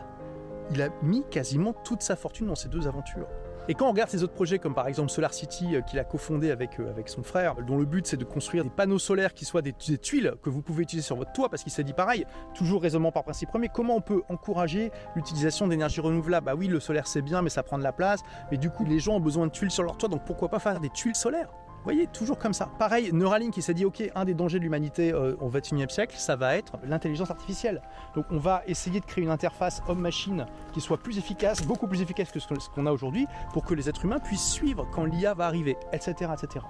Il 0.71 0.81
a 0.83 0.89
mis 1.03 1.25
quasiment 1.31 1.73
toute 1.73 2.03
sa 2.03 2.17
fortune 2.17 2.47
dans 2.47 2.55
ces 2.55 2.69
deux 2.69 2.87
aventures. 2.87 3.29
Et 3.69 3.75
quand 3.75 3.87
on 3.87 3.93
regarde 3.93 4.11
ses 4.11 4.25
autres 4.25 4.33
projets, 4.33 4.59
comme 4.59 4.75
par 4.75 4.89
exemple 4.89 5.11
Solar 5.11 5.33
City 5.33 5.77
qu'il 5.87 5.99
a 6.01 6.05
cofondé 6.05 6.51
avec, 6.51 6.81
avec 6.81 7.09
son 7.09 7.23
frère, 7.23 7.55
dont 7.57 7.79
le 7.79 7.85
but 7.85 8.07
c'est 8.07 8.17
de 8.17 8.25
construire 8.25 8.65
des 8.65 8.71
panneaux 8.71 8.99
solaires 8.99 9.35
qui 9.35 9.45
soient 9.45 9.63
des, 9.63 9.73
des 9.87 9.99
tuiles 9.99 10.35
que 10.43 10.51
vous 10.51 10.63
pouvez 10.63 10.83
utiliser 10.83 11.07
sur 11.07 11.17
votre 11.17 11.33
toit, 11.33 11.49
parce 11.49 11.63
qu'il 11.63 11.71
s'est 11.71 11.85
dit 11.85 11.93
pareil, 11.93 12.27
toujours 12.55 12.83
raisonnement 12.83 13.13
par 13.13 13.23
principe 13.23 13.51
premier, 13.51 13.69
comment 13.69 13.95
on 13.95 14.01
peut 14.01 14.23
encourager 14.29 14.91
l'utilisation 15.15 15.69
d'énergie 15.69 16.01
renouvelable? 16.01 16.47
Bah 16.47 16.55
oui, 16.57 16.67
le 16.67 16.81
solaire 16.81 17.07
c'est 17.07 17.23
bien, 17.23 17.41
mais 17.41 17.51
ça 17.51 17.63
prend 17.63 17.79
de 17.79 17.85
la 17.85 17.93
place, 17.93 18.21
mais 18.51 18.57
du 18.57 18.69
coup 18.69 18.85
les 18.85 18.99
gens 18.99 19.15
ont 19.17 19.21
besoin 19.21 19.47
de 19.47 19.53
tuiles 19.53 19.71
sur 19.71 19.85
leur 19.85 19.97
toit, 19.97 20.09
donc 20.09 20.25
pourquoi 20.25 20.49
pas 20.49 20.59
faire 20.59 20.81
des 20.81 20.91
tuiles 20.91 21.15
solaires? 21.15 21.51
Voyez, 21.85 22.07
toujours 22.07 22.39
comme 22.39 22.53
ça. 22.53 22.69
Pareil, 22.79 23.11
Neuralink 23.13 23.53
qui 23.53 23.63
s'est 23.63 23.75
dit, 23.75 23.85
ok, 23.85 24.03
un 24.15 24.25
des 24.25 24.35
dangers 24.35 24.59
de 24.59 24.65
l'humanité 24.65 25.13
euh, 25.13 25.35
au 25.41 25.49
XXIe 25.49 25.89
siècle, 25.89 26.15
ça 26.17 26.37
va 26.37 26.57
être 26.57 26.79
l'intelligence 26.85 27.31
artificielle. 27.31 27.83
Donc 28.15 28.27
on 28.31 28.39
va 28.39 28.63
essayer 28.67 29.01
de 29.01 29.05
créer 29.05 29.25
une 29.25 29.31
interface 29.31 29.83
homme-machine 29.89 30.47
qui 30.73 30.81
soit 30.81 30.99
plus 30.99 31.19
efficace, 31.19 31.63
beaucoup 31.63 31.87
plus 31.87 32.03
efficace 32.03 32.31
que 32.31 32.39
ce 32.39 32.49
qu'on 32.75 32.87
a 32.87 32.93
aujourd'hui, 32.93 33.27
pour 33.53 33.65
que 33.65 33.75
les 33.75 33.89
êtres 33.89 34.05
humains 34.05 34.19
puissent 34.19 34.51
suivre 34.51 34.87
quand 34.93 35.05
l'IA 35.05 35.35
va 35.35 35.47
arriver, 35.47 35.77
etc., 35.93 36.31
etc. 36.33 36.65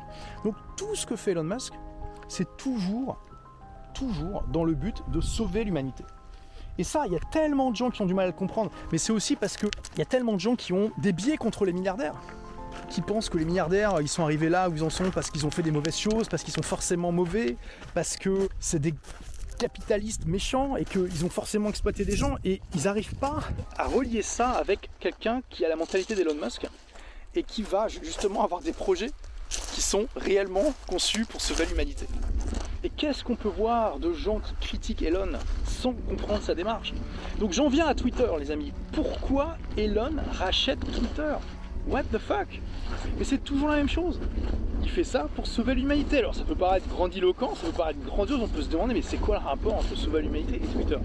Donc 0.44 0.54
tout 0.76 0.94
ce 0.94 1.06
que 1.06 1.16
fait 1.16 1.32
Elon 1.32 1.44
Musk, 1.44 1.74
c'est 2.28 2.56
toujours, 2.56 3.18
toujours 3.94 4.44
dans 4.48 4.64
le 4.64 4.74
but 4.74 5.02
de 5.08 5.20
sauver 5.20 5.64
l'humanité. 5.64 6.04
Et 6.78 6.84
ça, 6.84 7.04
il 7.06 7.12
y 7.12 7.16
a 7.16 7.20
tellement 7.30 7.70
de 7.70 7.76
gens 7.76 7.90
qui 7.90 8.00
ont 8.00 8.06
du 8.06 8.14
mal 8.14 8.24
à 8.24 8.28
le 8.28 8.32
comprendre. 8.32 8.70
Mais 8.90 8.98
c'est 8.98 9.12
aussi 9.12 9.36
parce 9.36 9.56
qu'il 9.58 9.68
y 9.98 10.02
a 10.02 10.06
tellement 10.06 10.32
de 10.32 10.40
gens 10.40 10.56
qui 10.56 10.72
ont 10.72 10.90
des 10.98 11.12
biais 11.12 11.36
contre 11.36 11.66
les 11.66 11.72
milliardaires 11.72 12.14
qui 12.90 13.00
pensent 13.00 13.28
que 13.28 13.38
les 13.38 13.44
milliardaires, 13.44 14.00
ils 14.00 14.08
sont 14.08 14.22
arrivés 14.22 14.48
là 14.48 14.68
où 14.68 14.74
ils 14.74 14.82
en 14.82 14.90
sont 14.90 15.10
parce 15.10 15.30
qu'ils 15.30 15.46
ont 15.46 15.50
fait 15.50 15.62
des 15.62 15.70
mauvaises 15.70 15.98
choses, 15.98 16.28
parce 16.28 16.42
qu'ils 16.42 16.54
sont 16.54 16.62
forcément 16.62 17.12
mauvais, 17.12 17.56
parce 17.94 18.16
que 18.16 18.48
c'est 18.60 18.78
des 18.78 18.94
capitalistes 19.58 20.26
méchants 20.26 20.76
et 20.76 20.84
qu'ils 20.84 21.24
ont 21.24 21.30
forcément 21.30 21.68
exploité 21.68 22.04
des 22.04 22.16
gens 22.16 22.36
et 22.44 22.60
ils 22.74 22.84
n'arrivent 22.84 23.14
pas 23.14 23.40
à 23.78 23.86
relier 23.86 24.22
ça 24.22 24.50
avec 24.50 24.90
quelqu'un 24.98 25.42
qui 25.50 25.64
a 25.64 25.68
la 25.68 25.76
mentalité 25.76 26.14
d'Elon 26.14 26.34
Musk 26.34 26.66
et 27.34 27.42
qui 27.42 27.62
va 27.62 27.86
justement 27.88 28.44
avoir 28.44 28.60
des 28.60 28.72
projets 28.72 29.10
qui 29.48 29.80
sont 29.80 30.06
réellement 30.16 30.74
conçus 30.86 31.26
pour 31.26 31.40
sauver 31.40 31.66
l'humanité. 31.66 32.06
Et 32.84 32.90
qu'est-ce 32.90 33.22
qu'on 33.22 33.36
peut 33.36 33.48
voir 33.48 34.00
de 34.00 34.12
gens 34.12 34.40
qui 34.40 34.54
critiquent 34.60 35.02
Elon 35.02 35.38
sans 35.64 35.92
comprendre 35.92 36.42
sa 36.42 36.54
démarche? 36.54 36.92
Donc 37.38 37.52
j'en 37.52 37.68
viens 37.68 37.86
à 37.86 37.94
Twitter 37.94 38.26
les 38.40 38.50
amis. 38.50 38.72
Pourquoi 38.92 39.56
Elon 39.76 40.16
rachète 40.32 40.80
Twitter? 40.80 41.34
What 41.88 42.04
the 42.12 42.18
fuck? 42.18 42.60
Mais 43.18 43.24
c'est 43.24 43.42
toujours 43.42 43.68
la 43.68 43.76
même 43.76 43.88
chose. 43.88 44.20
Il 44.82 44.88
fait 44.88 45.04
ça 45.04 45.28
pour 45.34 45.46
sauver 45.46 45.74
l'humanité. 45.74 46.18
Alors 46.18 46.34
ça 46.34 46.44
peut 46.44 46.54
paraître 46.54 46.88
grandiloquent, 46.88 47.54
ça 47.54 47.66
peut 47.66 47.72
paraître 47.72 48.00
grandiose, 48.00 48.40
on 48.42 48.48
peut 48.48 48.62
se 48.62 48.68
demander 48.68 48.94
mais 48.94 49.02
c'est 49.02 49.16
quoi 49.16 49.38
le 49.38 49.44
rapport 49.44 49.74
entre 49.74 49.96
sauver 49.96 50.22
l'humanité 50.22 50.56
et 50.56 50.66
Twitter? 50.66 50.96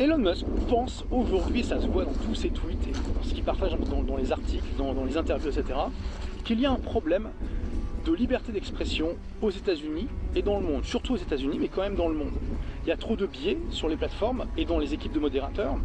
Elon 0.00 0.18
Musk 0.18 0.44
pense 0.68 1.04
aujourd'hui, 1.10 1.64
ça 1.64 1.80
se 1.80 1.86
voit 1.86 2.04
dans 2.04 2.12
tous 2.12 2.34
ses 2.34 2.50
tweets 2.50 2.86
et 2.88 2.92
dans 2.92 3.22
ce 3.22 3.34
qu'il 3.34 3.44
partage 3.44 3.72
dans, 3.72 4.16
les 4.16 4.32
articles, 4.32 4.64
dans, 4.78 4.94
dans 4.94 5.04
les 5.04 5.16
interviews, 5.16 5.50
etc., 5.50 5.78
qu'il 6.44 6.60
y 6.60 6.66
a 6.66 6.70
un 6.70 6.76
problème 6.76 7.28
de 8.04 8.12
liberté 8.12 8.52
d'expression 8.52 9.10
aux 9.40 9.50
États-Unis 9.50 10.08
et 10.34 10.42
dans 10.42 10.58
le 10.58 10.66
monde, 10.66 10.84
surtout 10.84 11.14
aux 11.14 11.18
États-Unis, 11.18 11.58
mais 11.60 11.68
quand 11.68 11.82
même 11.82 11.94
dans 11.94 12.08
le 12.08 12.14
monde. 12.14 12.32
Il 12.84 12.88
y 12.88 12.92
a 12.92 12.96
trop 12.96 13.14
de 13.14 13.26
biais 13.26 13.58
sur 13.70 13.88
les 13.88 13.96
plateformes 13.96 14.46
et 14.56 14.64
dans 14.64 14.78
les 14.78 14.92
équipes 14.92 15.12
de 15.12 15.20
modérateurs. 15.20 15.76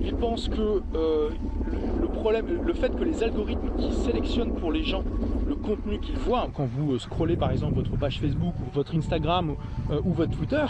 Il 0.00 0.14
pense 0.14 0.48
que 0.48 0.82
euh, 0.96 1.30
le 2.30 2.74
fait 2.74 2.94
que 2.94 3.04
les 3.04 3.22
algorithmes 3.22 3.70
qui 3.76 3.92
sélectionnent 3.92 4.54
pour 4.54 4.72
les 4.72 4.84
gens 4.84 5.02
le 5.46 5.54
contenu 5.56 5.98
qu'ils 5.98 6.18
voient, 6.18 6.48
quand 6.54 6.66
vous 6.66 6.92
euh, 6.92 6.98
scrollez 6.98 7.36
par 7.36 7.50
exemple 7.50 7.74
votre 7.74 7.96
page 7.96 8.20
Facebook 8.20 8.54
ou 8.60 8.70
votre 8.72 8.94
Instagram 8.94 9.50
ou 9.50 9.92
euh, 9.92 10.00
votre 10.04 10.36
Twitter, 10.36 10.64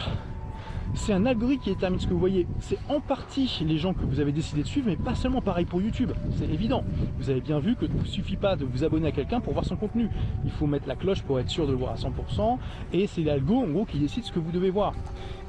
c'est 0.94 1.12
un 1.12 1.26
algorithme 1.26 1.62
qui 1.62 1.70
détermine 1.70 2.00
ce 2.00 2.06
que 2.06 2.12
vous 2.12 2.18
voyez. 2.18 2.46
C'est 2.60 2.78
en 2.88 3.00
partie 3.00 3.62
les 3.66 3.78
gens 3.78 3.94
que 3.94 4.04
vous 4.04 4.20
avez 4.20 4.32
décidé 4.32 4.62
de 4.62 4.66
suivre, 4.66 4.88
mais 4.88 4.96
pas 4.96 5.14
seulement 5.14 5.40
pareil 5.40 5.64
pour 5.64 5.80
YouTube. 5.80 6.12
C'est 6.38 6.48
évident. 6.48 6.84
Vous 7.18 7.30
avez 7.30 7.40
bien 7.40 7.58
vu 7.58 7.76
que 7.76 7.86
ne 7.86 8.04
suffit 8.04 8.36
pas 8.36 8.56
de 8.56 8.64
vous 8.64 8.84
abonner 8.84 9.08
à 9.08 9.12
quelqu'un 9.12 9.40
pour 9.40 9.52
voir 9.52 9.64
son 9.64 9.76
contenu. 9.76 10.08
Il 10.44 10.50
faut 10.50 10.66
mettre 10.66 10.88
la 10.88 10.96
cloche 10.96 11.22
pour 11.22 11.40
être 11.40 11.48
sûr 11.48 11.66
de 11.66 11.72
le 11.72 11.78
voir 11.78 11.92
à 11.92 11.96
100%. 11.96 12.58
Et 12.92 13.06
c'est 13.06 13.22
l'algo 13.22 13.56
en 13.56 13.68
gros 13.68 13.84
qui 13.84 13.98
décide 13.98 14.24
ce 14.24 14.32
que 14.32 14.38
vous 14.38 14.52
devez 14.52 14.70
voir. 14.70 14.94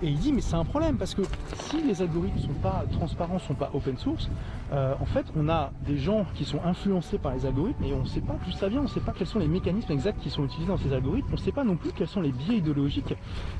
Et 0.01 0.07
il 0.07 0.17
dit 0.17 0.33
mais 0.33 0.41
c'est 0.41 0.55
un 0.55 0.65
problème 0.65 0.97
parce 0.97 1.15
que 1.15 1.21
si 1.69 1.81
les 1.81 2.01
algorithmes 2.01 2.39
sont 2.39 2.59
pas 2.61 2.83
transparents, 2.91 3.39
sont 3.39 3.53
pas 3.53 3.69
open 3.73 3.97
source, 3.97 4.29
euh, 4.73 4.95
en 4.99 5.05
fait 5.05 5.25
on 5.35 5.47
a 5.47 5.71
des 5.85 5.97
gens 5.97 6.25
qui 6.35 6.43
sont 6.43 6.59
influencés 6.65 7.17
par 7.17 7.33
les 7.33 7.45
algorithmes 7.45 7.83
et 7.85 7.93
on 7.93 8.01
ne 8.01 8.07
sait 8.07 8.19
pas 8.19 8.35
d'où 8.45 8.51
ça 8.51 8.67
vient, 8.67 8.81
on 8.81 8.83
ne 8.83 8.89
sait 8.89 8.99
pas 8.99 9.13
quels 9.17 9.27
sont 9.27 9.39
les 9.39 9.47
mécanismes 9.47 9.93
exacts 9.93 10.19
qui 10.19 10.29
sont 10.29 10.43
utilisés 10.43 10.67
dans 10.67 10.77
ces 10.77 10.91
algorithmes, 10.91 11.29
on 11.29 11.35
ne 11.35 11.41
sait 11.41 11.53
pas 11.53 11.63
non 11.63 11.77
plus 11.77 11.91
quels 11.91 12.07
sont 12.07 12.19
les 12.19 12.33
biais 12.33 12.57
idéologiques 12.57 13.13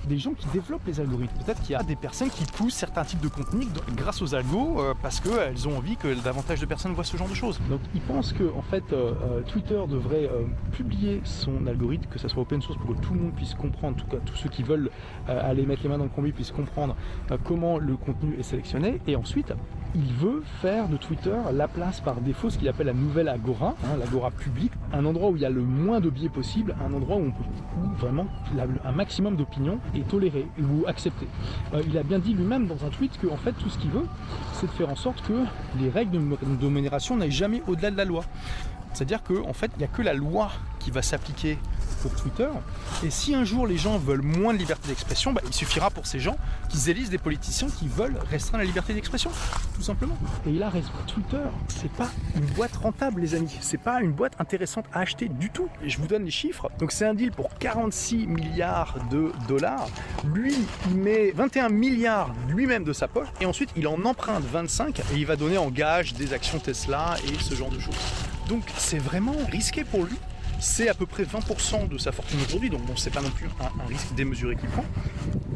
des 0.07 0.17
gens 0.17 0.33
qui 0.33 0.47
développent 0.47 0.85
les 0.85 0.99
algorithmes. 0.99 1.37
Peut-être 1.45 1.61
qu'il 1.61 1.72
y 1.73 1.75
a 1.75 1.83
des 1.83 1.95
personnes 1.95 2.29
qui 2.29 2.45
poussent 2.45 2.75
certains 2.75 3.03
types 3.03 3.21
de 3.21 3.27
contenus 3.27 3.67
grâce 3.95 4.21
aux 4.21 4.35
algos 4.35 4.79
euh, 4.79 4.93
parce 5.01 5.19
qu'elles 5.19 5.67
ont 5.67 5.77
envie 5.77 5.97
que 5.97 6.13
davantage 6.23 6.59
de 6.59 6.65
personnes 6.65 6.93
voient 6.93 7.03
ce 7.03 7.17
genre 7.17 7.29
de 7.29 7.33
choses. 7.33 7.59
Donc 7.69 7.81
ils 7.93 8.01
pensent 8.01 8.33
que 8.33 8.43
en 8.55 8.61
fait 8.61 8.83
euh, 8.93 9.41
Twitter 9.47 9.79
devrait 9.89 10.29
publier 10.71 11.21
son 11.23 11.67
algorithme, 11.67 12.05
que 12.09 12.19
ça 12.19 12.29
soit 12.29 12.41
open 12.41 12.61
source 12.61 12.77
pour 12.77 12.95
que 12.95 13.01
tout 13.01 13.13
le 13.13 13.19
monde 13.19 13.33
puisse 13.33 13.53
comprendre, 13.53 13.97
en 13.97 13.99
tout 13.99 14.07
cas 14.07 14.17
tous 14.25 14.35
ceux 14.35 14.49
qui 14.49 14.63
veulent 14.63 14.89
aller 15.27 15.65
mettre 15.65 15.83
les 15.83 15.89
mains 15.89 15.97
dans 15.97 16.03
le 16.05 16.09
combi 16.09 16.31
puisse 16.31 16.51
comprendre 16.51 16.95
euh, 17.31 17.37
comment 17.43 17.77
le 17.77 17.95
contenu 17.95 18.35
est 18.39 18.43
sélectionné. 18.43 19.01
Et 19.07 19.15
ensuite, 19.15 19.53
il 19.95 20.13
veut 20.13 20.43
faire 20.61 20.87
de 20.87 20.97
Twitter 20.97 21.35
la 21.53 21.67
place 21.67 22.01
par 22.01 22.15
défaut, 22.21 22.49
ce 22.49 22.57
qu'il 22.57 22.67
appelle 22.67 22.87
la 22.87 22.93
nouvelle 22.93 23.27
agora, 23.27 23.75
hein, 23.83 23.97
l'agora 23.99 24.31
publique, 24.31 24.71
un 24.91 25.05
endroit 25.05 25.29
où 25.29 25.35
il 25.35 25.41
y 25.41 25.45
a 25.45 25.49
le 25.49 25.61
moins 25.61 25.99
de 25.99 26.09
biais 26.09 26.29
possible, 26.29 26.75
un 26.83 26.93
endroit 26.93 27.17
où, 27.17 27.25
on 27.25 27.31
peut, 27.31 27.43
vraiment 27.97 28.25
un 28.83 28.91
maximum 28.91 29.35
d'opinion 29.35 29.79
est 29.95 30.07
toléré 30.07 30.47
ou 30.59 30.85
accepté. 30.87 31.27
Euh, 31.73 31.81
il 31.87 31.97
a 31.97 32.03
bien 32.03 32.19
dit 32.19 32.33
lui-même 32.33 32.67
dans 32.67 32.85
un 32.85 32.89
tweet 32.89 33.17
que 33.19 33.27
fait 33.43 33.53
tout 33.53 33.69
ce 33.69 33.77
qu'il 33.77 33.91
veut, 33.91 34.05
c'est 34.53 34.67
de 34.67 34.71
faire 34.71 34.89
en 34.89 34.95
sorte 34.95 35.21
que 35.27 35.33
les 35.79 35.89
règles 35.89 36.17
de 36.17 36.55
domination 36.55 37.15
n'aillent 37.17 37.31
jamais 37.31 37.61
au-delà 37.67 37.91
de 37.91 37.97
la 37.97 38.05
loi. 38.05 38.23
C'est-à-dire 38.93 39.23
qu'en 39.23 39.49
en 39.49 39.53
fait, 39.53 39.71
il 39.75 39.79
n'y 39.79 39.85
a 39.85 39.87
que 39.87 40.01
la 40.01 40.13
loi 40.13 40.51
qui 40.79 40.91
va 40.91 41.01
s'appliquer 41.01 41.57
Twitter. 42.11 42.49
Et 43.03 43.09
si 43.09 43.35
un 43.35 43.43
jour 43.43 43.67
les 43.67 43.77
gens 43.77 43.97
veulent 43.97 44.21
moins 44.21 44.53
de 44.53 44.59
liberté 44.59 44.87
d'expression, 44.87 45.33
bah, 45.33 45.41
il 45.45 45.53
suffira 45.53 45.89
pour 45.89 46.05
ces 46.05 46.19
gens 46.19 46.37
qu'ils 46.69 46.89
élisent 46.89 47.09
des 47.09 47.17
politiciens 47.17 47.67
qui 47.69 47.87
veulent 47.87 48.17
restreindre 48.29 48.59
la 48.59 48.65
liberté 48.65 48.93
d'expression, 48.93 49.31
tout 49.75 49.81
simplement. 49.81 50.17
Et 50.45 50.51
il 50.51 50.63
a 50.63 50.69
raison. 50.69 50.91
Twitter, 51.07 51.43
c'est 51.67 51.91
pas 51.91 52.09
une 52.35 52.45
boîte 52.45 52.75
rentable, 52.75 53.21
les 53.21 53.35
amis. 53.35 53.57
C'est 53.61 53.77
pas 53.77 54.01
une 54.01 54.11
boîte 54.11 54.33
intéressante 54.39 54.85
à 54.93 54.99
acheter 54.99 55.29
du 55.29 55.49
tout. 55.49 55.67
Et 55.83 55.89
je 55.89 55.99
vous 55.99 56.07
donne 56.07 56.25
les 56.25 56.31
chiffres. 56.31 56.69
Donc 56.79 56.91
c'est 56.91 57.05
un 57.05 57.13
deal 57.13 57.31
pour 57.31 57.57
46 57.57 58.27
milliards 58.27 58.95
de 59.09 59.31
dollars. 59.47 59.87
Lui, 60.33 60.55
il 60.89 60.95
met 60.95 61.31
21 61.31 61.69
milliards 61.69 62.33
lui-même 62.49 62.83
de 62.83 62.93
sa 62.93 63.07
poche 63.07 63.27
et 63.41 63.45
ensuite 63.45 63.69
il 63.75 63.87
en 63.87 64.03
emprunte 64.05 64.43
25 64.43 64.99
et 64.99 65.03
il 65.15 65.25
va 65.25 65.35
donner 65.35 65.57
en 65.57 65.69
gage 65.69 66.13
des 66.13 66.33
actions 66.33 66.59
Tesla 66.59 67.15
et 67.27 67.41
ce 67.41 67.55
genre 67.55 67.69
de 67.69 67.79
choses. 67.79 67.95
Donc 68.47 68.63
c'est 68.77 68.97
vraiment 68.97 69.35
risqué 69.51 69.83
pour 69.83 70.03
lui 70.03 70.17
c'est 70.63 70.87
à 70.87 70.93
peu 70.93 71.05
près 71.05 71.23
20% 71.23 71.89
de 71.89 71.97
sa 71.97 72.11
fortune 72.11 72.39
aujourd'hui, 72.47 72.69
donc 72.69 72.85
bon, 72.85 72.95
c'est 72.95 73.13
pas 73.13 73.21
non 73.21 73.29
plus 73.29 73.47
un, 73.59 73.85
risque 73.87 74.13
démesuré 74.15 74.55
qu'il 74.55 74.69
prend. 74.69 74.85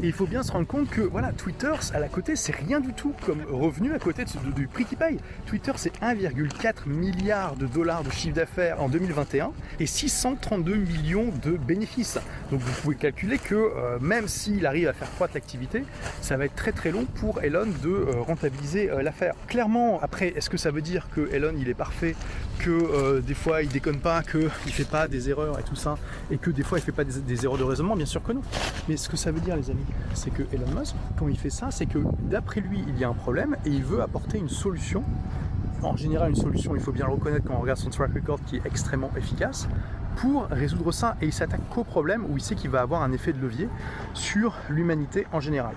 Et 0.04 0.08
il 0.08 0.14
faut 0.14 0.28
bien 0.28 0.44
se 0.44 0.52
rendre 0.52 0.68
compte 0.68 0.90
que 0.90 1.02
voilà, 1.02 1.32
Twitter, 1.32 1.72
à 1.94 2.00
la 2.00 2.08
côté, 2.08 2.36
c'est 2.36 2.56
rien 2.56 2.80
du 2.80 2.94
tout 2.94 3.14
comme 3.26 3.42
revenu 3.50 3.94
à 3.94 4.00
côté 4.00 4.26
du 4.56 4.68
prix 4.68 4.86
qu'il 4.86 4.98
paye. 4.98 5.18
Twitter, 5.48 5.72
c'est 5.76 5.94
1,4 6.02 6.88
milliard 6.88 7.56
de 7.56 7.66
dollars 7.66 8.04
de 8.04 8.12
chiffre 8.12 8.36
d'affaires 8.36 8.82
en 8.82 8.90
2021 8.90 9.52
et 9.80 9.88
632 9.88 10.76
millions 10.76 11.32
de 11.44 11.52
bénéfices. 11.52 12.20
Donc 12.52 12.60
vous 12.62 12.82
pouvez 12.82 12.96
calculer 12.96 13.40
que 13.40 13.56
euh, 13.56 13.98
même 14.00 14.28
s'il 14.28 14.66
arrive 14.68 14.88
à 14.88 14.94
faire 14.94 15.12
croître 15.12 15.34
l'activité, 15.34 15.84
ça 16.22 16.38
va 16.38 16.46
être 16.46 16.56
très 16.56 16.72
très 16.72 16.92
long 16.92 17.06
pour 17.06 17.42
Elon 17.42 17.66
de 17.82 17.90
euh, 17.90 18.22
rentabiliser 18.22 18.92
euh, 18.92 19.02
l'affaire. 19.02 19.34
Clairement, 19.48 20.00
après, 20.02 20.28
est-ce 20.36 20.50
que 20.50 20.58
ça 20.58 20.70
veut 20.70 20.82
dire 20.82 21.08
que 21.14 21.30
Elon 21.34 21.54
il 21.58 21.70
est 21.70 21.74
parfait, 21.74 22.16
que 22.60 23.20
des 23.22 23.34
fois 23.34 23.64
il 23.64 23.70
déconne 23.70 24.00
pas, 24.00 24.22
qu'il 24.22 24.50
fait 24.72 24.88
pas 24.88 25.08
des 25.08 25.30
erreurs 25.30 25.60
et 25.60 25.64
tout 25.64 25.76
ça, 25.76 25.98
et 26.32 26.38
que 26.38 26.52
des 26.52 26.64
fois 26.64 26.78
il 26.78 26.82
fait 26.82 26.92
pas 26.92 27.04
des, 27.04 27.46
erreurs 27.46 27.58
de 27.58 27.64
raisonnement, 27.64 27.96
bien 27.96 28.06
sûr 28.06 28.22
que 28.22 28.32
non. 28.32 28.42
Mais 28.88 28.98
ce 28.98 29.10
que 29.10 29.18
ça 29.18 29.32
veut 29.32 29.40
dire, 29.40 29.56
les 29.56 29.70
amis, 29.70 29.86
c'est 30.14 30.32
que 30.32 30.44
Elon 30.54 30.80
Musk, 30.80 30.96
quand 31.18 31.28
il 31.28 31.38
fait 31.38 31.50
ça, 31.50 31.72
c'est 31.72 31.86
que 31.86 32.00
d'après 32.22 32.62
lui, 32.62 32.84
il 32.88 32.98
y 32.98 33.04
a 33.04 33.10
un 33.10 33.14
problème 33.14 33.56
et 33.66 33.70
il 33.70 33.84
veut 33.84 34.02
apporter 34.02 34.38
une 34.38 34.50
solution. 34.50 35.04
En 35.84 35.96
général, 35.96 36.32
une 36.32 36.36
solution, 36.36 36.76
il 36.76 36.82
faut 36.82 36.92
bien 36.92 37.06
le 37.06 37.14
reconnaître 37.14 37.46
quand 37.48 37.56
on 37.56 37.62
regarde 37.62 37.80
son 37.80 37.90
track 37.90 38.14
record 38.14 38.40
qui 38.46 38.58
est 38.58 38.66
extrêmement 38.66 39.12
efficace 39.16 39.68
pour 40.18 40.48
résoudre 40.48 40.92
ça 40.92 41.16
et 41.22 41.26
il 41.26 41.34
s'attaque 41.34 41.62
qu'au 41.70 41.84
problème 41.84 42.26
où 42.30 42.38
il 42.38 42.42
sait 42.42 42.56
qu'il 42.56 42.70
va 42.70 42.82
avoir 42.82 43.02
un 43.04 43.12
effet 43.12 43.34
de 43.34 43.40
levier 43.40 43.70
sur 44.14 44.56
l'humanité 44.70 45.28
en 45.32 45.40
général. 45.40 45.76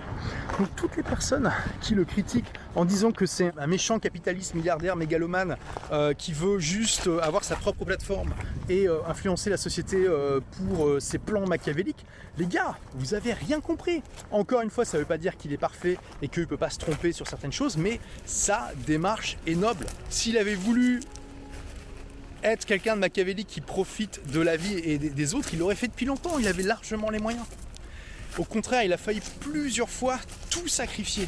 Donc 0.59 0.67
toutes 0.75 0.97
les 0.97 1.03
personnes 1.03 1.51
qui 1.79 1.95
le 1.95 2.05
critiquent 2.05 2.51
en 2.75 2.85
disant 2.85 3.11
que 3.11 3.25
c'est 3.25 3.51
un 3.57 3.67
méchant 3.67 3.99
capitaliste 3.99 4.55
milliardaire 4.55 4.95
mégalomane 4.95 5.57
euh, 5.91 6.13
qui 6.13 6.33
veut 6.33 6.59
juste 6.59 7.07
euh, 7.07 7.19
avoir 7.21 7.43
sa 7.43 7.55
propre 7.55 7.85
plateforme 7.85 8.33
et 8.69 8.87
euh, 8.87 8.99
influencer 9.07 9.49
la 9.49 9.57
société 9.57 10.07
pour 10.57 10.95
ses 10.99 11.17
plans 11.17 11.45
machiavéliques, 11.45 12.05
les 12.37 12.47
gars, 12.47 12.77
vous 12.95 13.13
avez 13.13 13.33
rien 13.33 13.59
compris. 13.59 14.01
Encore 14.31 14.61
une 14.61 14.69
fois, 14.69 14.85
ça 14.85 14.97
ne 14.97 15.03
veut 15.03 15.07
pas 15.07 15.17
dire 15.17 15.37
qu'il 15.37 15.53
est 15.53 15.57
parfait 15.57 15.97
et 16.21 16.27
qu'il 16.27 16.43
ne 16.43 16.47
peut 16.47 16.57
pas 16.57 16.69
se 16.69 16.79
tromper 16.79 17.11
sur 17.11 17.27
certaines 17.27 17.51
choses, 17.51 17.77
mais 17.77 17.99
sa 18.25 18.71
démarche 18.87 19.37
est 19.45 19.55
noble. 19.55 19.85
S'il 20.09 20.37
avait 20.37 20.55
voulu 20.55 21.01
être 22.43 22.65
quelqu'un 22.65 22.95
de 22.95 23.01
machiavélique 23.01 23.47
qui 23.47 23.61
profite 23.61 24.21
de 24.31 24.39
la 24.39 24.57
vie 24.57 24.77
et 24.77 24.97
des 24.97 25.33
autres, 25.33 25.49
il 25.53 25.59
l'aurait 25.59 25.75
fait 25.75 25.87
depuis 25.87 26.05
longtemps, 26.05 26.39
il 26.39 26.47
avait 26.47 26.63
largement 26.63 27.09
les 27.09 27.19
moyens. 27.19 27.45
Au 28.37 28.43
contraire, 28.43 28.83
il 28.83 28.93
a 28.93 28.97
failli 28.97 29.21
plusieurs 29.39 29.89
fois 29.89 30.17
tout 30.49 30.67
sacrifier 30.67 31.27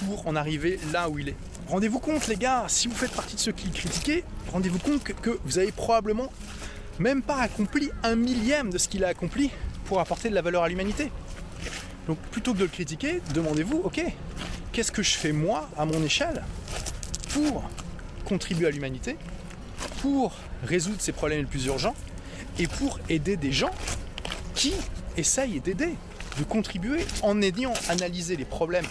pour 0.00 0.26
en 0.26 0.36
arriver 0.36 0.78
là 0.92 1.08
où 1.08 1.18
il 1.18 1.28
est. 1.30 1.36
Rendez-vous 1.68 1.98
compte 1.98 2.26
les 2.28 2.36
gars, 2.36 2.64
si 2.68 2.88
vous 2.88 2.94
faites 2.94 3.12
partie 3.12 3.34
de 3.34 3.40
ceux 3.40 3.52
qui 3.52 3.70
critiquaient, 3.70 4.24
rendez-vous 4.52 4.78
compte 4.78 5.04
que, 5.04 5.12
que 5.12 5.38
vous 5.44 5.58
avez 5.58 5.72
probablement 5.72 6.32
même 6.98 7.22
pas 7.22 7.36
accompli 7.36 7.90
un 8.02 8.16
millième 8.16 8.70
de 8.70 8.78
ce 8.78 8.88
qu'il 8.88 9.04
a 9.04 9.08
accompli 9.08 9.50
pour 9.84 10.00
apporter 10.00 10.30
de 10.30 10.34
la 10.34 10.42
valeur 10.42 10.62
à 10.62 10.68
l'humanité. 10.68 11.10
Donc 12.06 12.18
plutôt 12.30 12.54
que 12.54 12.58
de 12.58 12.64
le 12.64 12.70
critiquer, 12.70 13.20
demandez-vous, 13.34 13.82
ok, 13.84 14.02
qu'est-ce 14.72 14.90
que 14.90 15.02
je 15.02 15.14
fais 15.14 15.32
moi, 15.32 15.68
à 15.76 15.84
mon 15.84 16.02
échelle, 16.02 16.42
pour 17.34 17.68
contribuer 18.24 18.66
à 18.66 18.70
l'humanité, 18.70 19.16
pour 20.00 20.32
résoudre 20.64 21.00
ces 21.00 21.12
problèmes 21.12 21.40
les 21.40 21.46
plus 21.46 21.66
urgents, 21.66 21.94
et 22.58 22.66
pour 22.66 22.98
aider 23.08 23.36
des 23.36 23.52
gens 23.52 23.70
qui 24.54 24.72
essayent 25.16 25.60
d'aider, 25.60 25.94
de 26.38 26.44
contribuer 26.44 27.00
en 27.22 27.40
aidant 27.40 27.72
à 27.88 27.92
analyser 27.92 28.36
les 28.36 28.44
problèmes 28.44 28.86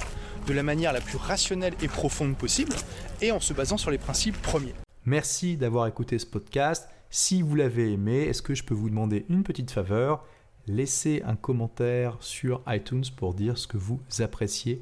de 0.48 0.54
la 0.54 0.64
manière 0.64 0.94
la 0.94 1.02
plus 1.02 1.18
rationnelle 1.18 1.74
et 1.82 1.88
profonde 1.88 2.38
possible, 2.38 2.74
et 3.22 3.32
en 3.32 3.40
se 3.40 3.54
basant 3.54 3.78
sur 3.78 3.92
les 3.92 3.98
principes 3.98 4.42
premiers. 4.42 4.74
Merci 5.06 5.58
d'avoir 5.58 5.88
écouté 5.88 6.20
ce 6.20 6.26
podcast. 6.26 6.88
Si 7.10 7.42
vous 7.42 7.56
l'avez 7.56 7.94
aimé, 7.94 8.24
est-ce 8.24 8.42
que 8.42 8.56
je 8.56 8.64
peux 8.64 8.74
vous 8.74 8.90
demander 8.90 9.26
une 9.30 9.44
petite 9.44 9.72
faveur? 9.72 10.26
Laissez 10.68 11.24
un 11.26 11.36
commentaire 11.36 12.18
sur 12.20 12.62
iTunes 12.68 13.06
pour 13.16 13.34
dire 13.34 13.58
ce 13.58 13.68
que 13.68 13.78
vous 13.78 14.02
appréciez 14.20 14.82